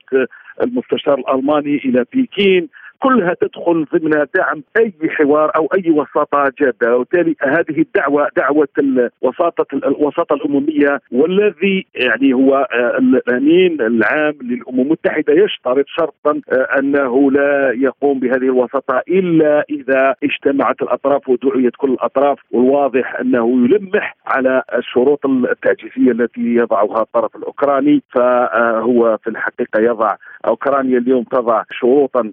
المستشار 0.63 1.19
الألماني 1.19 1.75
إلى 1.77 2.05
بكين 2.13 2.69
كلها 3.00 3.34
تدخل 3.42 3.86
ضمن 3.94 4.26
دعم 4.36 4.64
أي 4.78 4.94
حوار 5.10 5.52
أو 5.56 5.70
أي 5.78 5.92
وساطة 5.92 6.52
جادة. 6.60 6.96
وبالتالي 6.96 7.36
هذه 7.42 7.80
الدعوة 7.82 8.28
دعوة 8.38 8.68
الوساطه 8.80 9.66
الوساطة 9.74 10.34
الأممية 10.34 11.02
والذي 11.12 11.86
يعني 11.96 12.34
هو 12.34 12.68
الأمين 12.98 13.82
العام 13.82 14.34
للأمم 14.42 14.80
المتحدة 14.80 15.34
يشترط 15.34 15.86
شرطا 15.88 16.42
آه، 16.52 16.80
أنه 16.80 17.32
لا 17.32 17.72
يقوم 17.72 18.20
بهذه 18.20 18.44
الوساطة 18.44 19.02
إلا 19.10 19.66
إذا 19.70 20.16
اجتمعت 20.24 20.82
الأطراف 20.82 21.30
ودعيت 21.30 21.74
كل 21.78 21.92
الأطراف. 21.92 22.40
والواضح 22.52 23.20
أنه 23.20 23.66
يلمح 23.66 24.16
على 24.26 24.64
الشروط 24.76 25.26
التعجيزية 25.26 26.12
التي 26.12 26.42
يضعها 26.42 27.02
الطرف 27.02 27.36
الأوكراني. 27.36 28.02
فهو 28.14 29.18
في 29.24 29.30
الحقيقة 29.30 29.80
يضع 29.80 30.16
أوكرانيا 30.48 30.98
اليوم 30.98 31.24
تضع 31.24 31.64
شروطا 31.72 32.32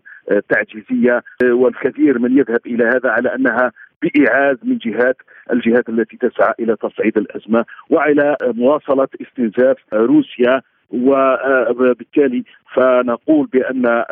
تعجيزية 0.48 1.22
والكثير 1.44 2.18
من 2.18 2.38
يذهب 2.38 2.60
إلى 2.66 2.84
هذا 2.84 3.10
على 3.10 3.34
أنها 3.34 3.72
بايعاز 4.02 4.56
من 4.62 4.78
جهات 4.78 5.16
الجهات 5.52 5.88
التي 5.88 6.16
تسعى 6.16 6.54
إلى 6.60 6.76
تصعيد 6.76 7.18
الأزمة 7.18 7.64
والى 7.90 8.36
مواصلة 8.42 9.08
استنزاف 9.22 9.76
روسيا 9.92 10.62
وبالتالي 10.90 12.44
فنقول 12.74 13.46
بأن 13.46 14.04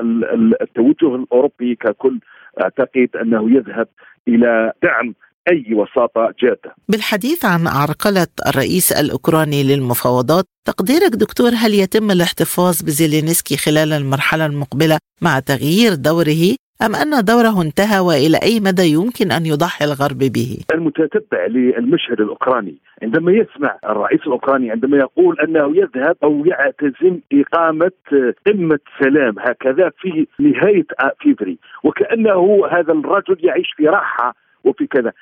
التوجه 0.60 1.14
الأوروبي 1.16 1.74
ككل 1.74 2.18
أعتقد 2.62 3.08
أنه 3.22 3.50
يذهب 3.50 3.88
إلى 4.28 4.72
دعم 4.82 5.14
أي 5.48 5.74
وساطة 5.74 6.34
جادة. 6.42 6.74
بالحديث 6.88 7.44
عن 7.44 7.66
عرقلة 7.66 8.26
الرئيس 8.48 8.92
الأوكراني 8.92 9.62
للمفاوضات، 9.62 10.44
تقديرك 10.64 11.12
دكتور 11.12 11.50
هل 11.56 11.74
يتم 11.74 12.10
الاحتفاظ 12.10 12.82
بزيلينسكي 12.82 13.56
خلال 13.56 13.92
المرحلة 13.92 14.46
المقبلة 14.46 14.98
مع 15.22 15.38
تغيير 15.38 15.94
دوره 15.94 16.56
أم 16.82 16.94
أن 16.94 17.24
دوره 17.24 17.62
انتهى 17.62 17.98
وإلى 18.00 18.38
أي 18.42 18.60
مدى 18.60 18.92
يمكن 18.92 19.32
أن 19.32 19.46
يضحي 19.46 19.84
الغرب 19.84 20.18
به؟ 20.18 20.58
المتتبع 20.74 21.46
للمشهد 21.46 22.20
الأوكراني 22.20 22.76
عندما 23.02 23.32
يسمع 23.32 23.78
الرئيس 23.84 24.20
الأوكراني 24.20 24.70
عندما 24.70 24.96
يقول 24.96 25.40
أنه 25.40 25.76
يذهب 25.76 26.16
أو 26.22 26.44
يعتزم 26.46 27.20
إقامة 27.32 27.92
قمة 28.46 28.78
سلام 29.02 29.34
هكذا 29.38 29.90
في 30.00 30.26
نهاية 30.38 30.86
فيفري 31.20 31.58
وكأنه 31.84 32.66
هذا 32.70 32.92
الرجل 32.92 33.36
يعيش 33.40 33.66
في 33.76 33.86
راحة 33.88 34.34
وفي 34.64 34.86
كذا. 34.86 35.12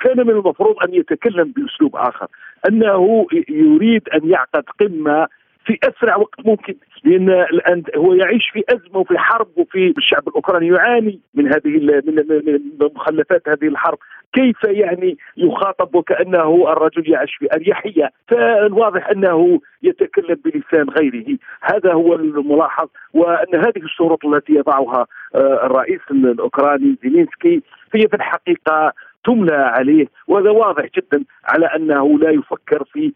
كان 0.00 0.26
من 0.26 0.30
المفروض 0.30 0.76
أن 0.84 0.94
يتكلم 0.94 1.52
بأسلوب 1.56 1.96
آخر 1.96 2.26
أنه 2.68 3.26
يريد 3.48 4.08
أن 4.08 4.30
يعقد 4.30 4.64
قمة 4.80 5.28
في 5.66 5.78
أسرع 5.82 6.16
وقت 6.16 6.46
ممكن. 6.46 6.74
لأن 7.04 7.30
الآن 7.30 7.82
هو 7.96 8.14
يعيش 8.14 8.50
في 8.52 8.64
أزمة 8.68 8.98
وفي 8.98 9.18
حرب 9.18 9.48
وفي 9.56 9.94
الشعب 9.98 10.28
الأوكراني 10.28 10.66
يعاني 10.66 11.20
من 11.34 11.46
هذه 11.46 11.68
من 12.80 12.88
مخلفات 12.94 13.48
هذه 13.48 13.68
الحرب. 13.68 13.98
كيف 14.32 14.64
يعني 14.64 15.18
يخاطب 15.36 15.94
وكأنه 15.94 16.72
الرجل 16.72 17.12
يعيش 17.12 17.34
في 17.34 17.48
أريحية؟ 17.54 18.10
فالواضح 18.28 19.08
أنه 19.08 19.60
يتكلم 19.82 20.36
بلسان 20.44 20.90
غيره. 20.90 21.38
هذا 21.62 21.92
هو 21.92 22.14
الملاحظ 22.14 22.88
وأن 23.14 23.54
هذه 23.54 23.82
الشروط 23.84 24.26
التي 24.26 24.52
يضعها 24.52 25.06
آه، 25.34 25.66
الرئيس 25.66 26.00
الأوكراني 26.10 26.96
زيلينسكي 27.02 27.62
هي 27.94 28.08
في 28.08 28.16
الحقيقة 28.16 28.92
تملى 29.24 29.54
عليه 29.54 30.06
وهذا 30.28 30.50
واضح 30.50 30.84
جدا 30.96 31.24
على 31.44 31.66
أنه 31.66 32.18
لا 32.18 32.30
يفكر 32.30 32.84
في 32.92 33.12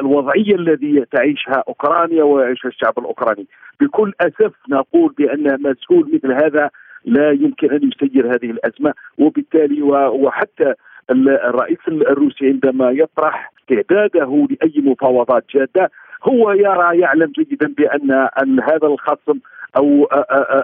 الوضعية 0.00 0.54
الذي 0.54 1.04
تعيشها 1.12 1.64
أوكرانيا 1.68 2.22
ويعيشها 2.22 2.68
الشعب 2.68 2.98
الأوكراني. 2.98 3.46
بكل 3.80 4.12
أسف 4.20 4.52
نقول 4.68 5.14
بأن 5.18 5.62
مسؤول 5.62 6.10
مثل 6.14 6.32
هذا 6.32 6.70
لا 7.04 7.30
يمكن 7.30 7.70
أن 7.70 7.90
يسير 8.02 8.26
هذه 8.26 8.50
الأزمة 8.50 8.94
وبالتالي 9.18 9.82
وحتى 9.82 10.74
الرئيس 11.10 11.78
الروسي 11.88 12.46
عندما 12.46 12.90
يطرح 12.90 13.52
استعداده 13.60 14.46
لأي 14.50 14.72
مفاوضات 14.76 15.44
جادة 15.54 15.90
هو 16.22 16.52
يرى 16.52 16.98
يعلم 16.98 17.32
جيدا 17.38 17.74
بأن 17.78 18.60
هذا 18.60 18.86
الخصم 18.86 19.38
أو 19.76 20.08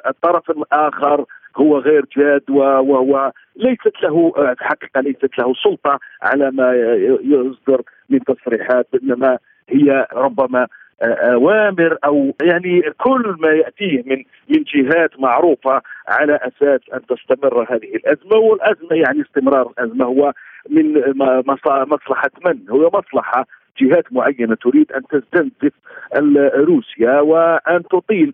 الطرف 0.07 0.51
الآخر 0.51 1.25
هو 1.57 1.79
غير 1.79 2.05
جاد 2.17 2.51
وليست 2.51 4.03
له 4.03 4.33
حقيقة 4.61 5.01
ليست 5.01 5.39
له 5.39 5.55
سلطة 5.55 5.99
على 6.23 6.51
ما 6.51 6.75
يصدر 7.23 7.83
من 8.11 8.21
تصريحات 8.25 8.87
إنما 9.03 9.39
هي 9.69 10.07
ربما 10.13 10.67
اوامر 11.03 11.99
أو 12.05 12.35
يعني 12.43 12.83
كل 12.99 13.37
ما 13.39 13.49
يأتيه 13.49 14.03
من 14.07 14.25
من 14.49 14.65
جهات 14.75 15.21
معروفة 15.21 15.83
على 16.09 16.37
أساس 16.37 16.81
أن 16.95 17.01
تستمر 17.07 17.63
هذه 17.63 17.95
الأزمة 17.95 18.37
والأزمة 18.37 18.97
يعني 18.97 19.23
استمرار 19.23 19.73
الأزمة 19.79 20.05
هو 20.05 20.33
من 20.69 21.15
مصلحة 21.87 22.31
من؟ 22.47 22.59
هو 22.71 22.91
مصلحة 22.95 23.47
جهات 23.79 24.13
معينة 24.13 24.55
تريد 24.55 24.93
أن 24.93 25.03
تستنزف 25.07 25.73
روسيا 26.55 27.21
وأن 27.21 27.83
تطيل 27.91 28.33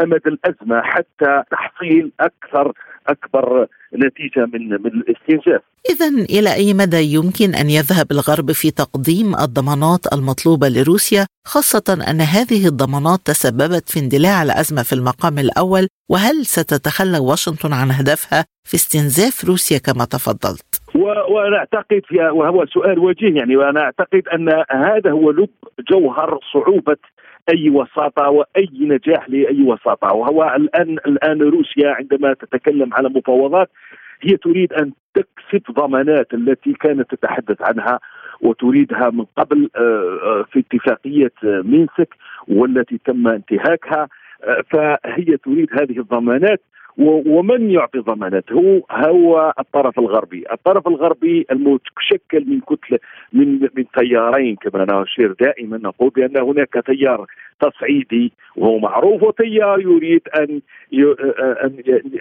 أمد 0.00 0.20
الأزمة 0.26 0.82
حتى 0.82 1.42
تحصيل 1.50 2.12
أكثر 2.20 2.72
أكبر 3.06 3.66
نتيجة 3.94 4.46
من 4.52 4.68
من 4.68 4.86
الاستنزاف. 4.86 5.62
اذا 5.90 6.08
إلى 6.08 6.54
أي 6.54 6.74
مدى 6.74 7.14
يمكن 7.14 7.54
أن 7.54 7.70
يذهب 7.70 8.06
الغرب 8.12 8.52
في 8.52 8.70
تقديم 8.70 9.34
الضمانات 9.34 10.12
المطلوبة 10.12 10.68
لروسيا 10.68 11.26
خاصة 11.46 12.04
أن 12.10 12.20
هذه 12.20 12.66
الضمانات 12.66 13.20
تسببت 13.24 13.88
في 13.88 14.00
اندلاع 14.00 14.42
الأزمة 14.42 14.82
في 14.82 14.92
المقام 14.92 15.38
الأول 15.38 15.88
وهل 16.10 16.46
ستتخلى 16.46 17.18
واشنطن 17.18 17.72
عن 17.72 17.90
هدفها 17.90 18.44
في 18.68 18.74
استنزاف 18.74 19.44
روسيا 19.44 19.78
كما 19.78 20.04
تفضلت؟ 20.04 20.84
وأنا 21.30 21.56
أعتقد 21.56 22.02
وهو 22.12 22.66
سؤال 22.66 22.98
وجيه 22.98 23.34
يعني 23.36 23.56
وأنا 23.56 23.80
أعتقد 23.80 24.22
أن 24.34 24.48
هذا 24.70 25.10
هو 25.10 25.30
لب 25.30 25.48
جوهر 25.90 26.38
صعوبة 26.52 26.96
أي 27.48 27.70
وساطة 27.70 28.30
وأي 28.30 28.68
نجاح 28.80 29.28
لأي 29.28 29.62
وساطة. 29.62 30.14
وهو 30.14 30.54
الان 30.56 30.90
الآن 31.06 31.42
روسيا 31.42 31.90
عندما 31.90 32.34
تتكلم 32.34 32.94
على 32.94 33.08
مفاوضات 33.08 33.70
هي 34.22 34.36
تريد 34.36 34.72
أن 34.72 34.92
تكسب 35.14 35.62
ضمانات 35.72 36.34
التي 36.34 36.72
كانت 36.72 37.14
تتحدث 37.14 37.62
عنها 37.62 38.00
وتريدها 38.40 39.10
من 39.10 39.24
قبل 39.36 39.70
آه، 39.76 39.80
آه، 40.22 40.44
في 40.52 40.58
اتفاقية 40.58 41.32
مينسك 41.42 42.14
والتي 42.48 42.98
تم 43.04 43.28
انتهاكها. 43.28 44.08
آه، 44.44 44.62
فهي 44.70 45.36
تريد 45.36 45.68
هذه 45.80 45.98
الضمانات. 45.98 46.60
ومن 46.98 47.70
يعطي 47.70 47.98
ضمانات 47.98 48.52
هو 48.52 49.52
الطرف 49.58 49.98
الغربي، 49.98 50.44
الطرف 50.52 50.88
الغربي 50.88 51.46
المشكل 51.52 52.44
من 52.46 52.60
كتله 52.60 52.98
من 53.32 53.60
من 53.76 53.84
تيارين 53.98 54.56
كما 54.56 55.02
نشير 55.02 55.34
دائما 55.40 55.78
نقول 55.78 56.10
بأن 56.10 56.36
هناك 56.36 56.82
تيار 56.86 57.26
تصعيدي 57.60 58.32
وهو 58.56 58.78
معروف 58.78 59.22
وتيار 59.22 59.80
يريد 59.80 60.22
أن 60.38 60.60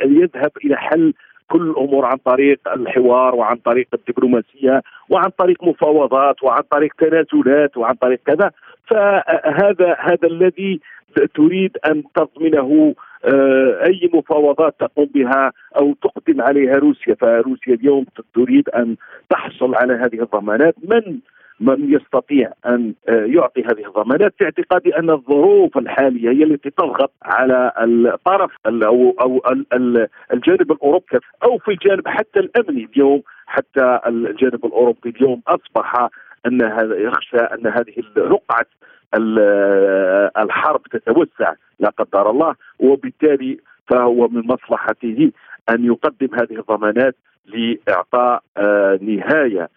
أن 0.04 0.22
يذهب 0.22 0.52
إلى 0.66 0.78
حل 0.78 1.14
كل 1.50 1.62
الأمور 1.62 2.06
عن 2.06 2.18
طريق 2.18 2.60
الحوار 2.74 3.36
وعن 3.36 3.56
طريق 3.56 3.88
الدبلوماسية 3.94 4.82
وعن 5.10 5.30
طريق 5.30 5.64
مفاوضات 5.64 6.44
وعن 6.44 6.62
طريق 6.72 6.94
تنازلات 6.98 7.78
وعن 7.78 7.96
طريق 7.96 8.20
كذا. 8.26 8.52
فهذا 8.88 9.98
هذا 10.00 10.28
الذي 10.28 10.80
تريد 11.36 11.78
أن 11.86 12.04
تضمنه 12.16 12.96
أي 13.86 14.10
مفاوضات 14.14 14.76
تقوم 14.80 15.06
بها 15.06 15.52
أو 15.78 15.94
تقدم 15.94 16.42
عليها 16.42 16.76
روسيا 16.76 17.16
فروسيا 17.16 17.74
اليوم 17.74 18.06
تريد 18.36 18.70
أن 18.70 18.96
تحصل 19.30 19.76
على 19.76 19.94
هذه 19.94 20.22
الضمانات. 20.22 20.76
من 20.84 21.20
من 21.60 21.94
يستطيع 21.94 22.52
أن 22.66 22.94
آه، 23.10 23.26
يعطي 23.26 23.62
هذه 23.62 23.88
الضمانات؟ 23.88 24.34
في 24.38 24.44
اعتقادي 24.44 24.98
أن 24.98 25.10
الظروف 25.10 25.78
الحالية 25.78 26.30
هي 26.30 26.44
التي 26.44 26.70
تضغط 26.70 27.12
على 27.24 27.72
الطرف 27.78 28.52
أو 28.66 29.16
أو 29.22 29.42
الجانب 30.34 30.72
الأوروبي 30.72 31.20
أو 31.44 31.58
في 31.58 31.72
الجانب 31.72 32.08
حتى 32.08 32.40
الأمني 32.40 32.90
اليوم. 32.94 33.24
حتى 33.46 34.00
الجانب 34.08 34.66
الأوروبي 34.66 35.10
اليوم 35.10 35.42
أصبح 35.48 36.10
أن 36.46 36.62
يخشى 36.92 37.38
أن 37.38 37.68
هذه 37.68 37.94
رقعه 38.18 38.66
الحرب 40.38 40.82
تتوسع 40.92 41.54
لا 41.80 41.90
قدر 41.90 42.30
الله 42.30 42.56
وبالتالي 42.80 43.60
فهو 43.88 44.28
من 44.28 44.48
مصلحته 44.48 45.32
أن 45.70 45.86
يقدم 45.86 46.28
هذه 46.34 46.60
الضمانات 46.60 47.16
لإعطاء 47.46 48.44
آه، 48.58 49.00
نهاية 49.02 49.70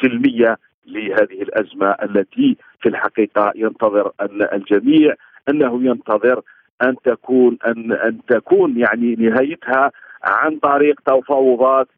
سلمية 0.00 0.58
لهذه 0.86 1.42
الأزمة 1.42 1.90
التي 1.90 2.56
في 2.80 2.88
الحقيقة 2.88 3.52
ينتظر 3.54 4.12
الجميع 4.52 5.14
أنه 5.48 5.84
ينتظر 5.84 6.42
أن 6.82 6.96
تكون 7.04 7.58
أن 7.66 7.92
أن 7.92 8.18
تكون 8.28 8.78
يعني 8.78 9.14
نهايتها 9.14 9.90
عن 10.24 10.56
طريق 10.56 11.00
تفاوضات 11.00 11.88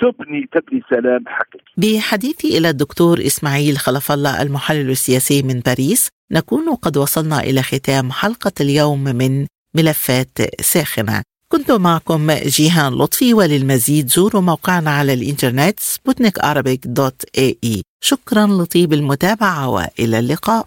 تبني 0.00 0.48
تبني 0.52 0.82
سلام 0.90 1.24
حقيقي. 1.26 1.64
بحديثي 1.76 2.58
إلى 2.58 2.70
الدكتور 2.70 3.26
إسماعيل 3.26 3.78
خلف 3.78 4.12
الله 4.12 4.42
المحلل 4.42 4.90
السياسي 4.90 5.42
من 5.42 5.60
باريس 5.60 6.08
نكون 6.32 6.74
قد 6.74 6.96
وصلنا 6.96 7.40
إلى 7.40 7.62
ختام 7.62 8.12
حلقة 8.12 8.52
اليوم 8.60 9.04
من 9.04 9.46
ملفات 9.74 10.38
ساخنة. 10.60 11.22
كنت 11.52 11.70
معكم 11.70 12.32
جيهان 12.32 12.92
لطفي 12.92 13.34
وللمزيد 13.34 14.08
زوروا 14.08 14.42
موقعنا 14.42 14.90
على 14.90 15.12
الإنترنت 15.12 15.80
سبوتنيك 15.80 16.38
dot 16.84 17.24
ae 17.38 17.82
شكرا 18.00 18.46
لطيب 18.46 18.92
المتابعة 18.92 19.68
وإلى 19.68 20.18
اللقاء. 20.18 20.66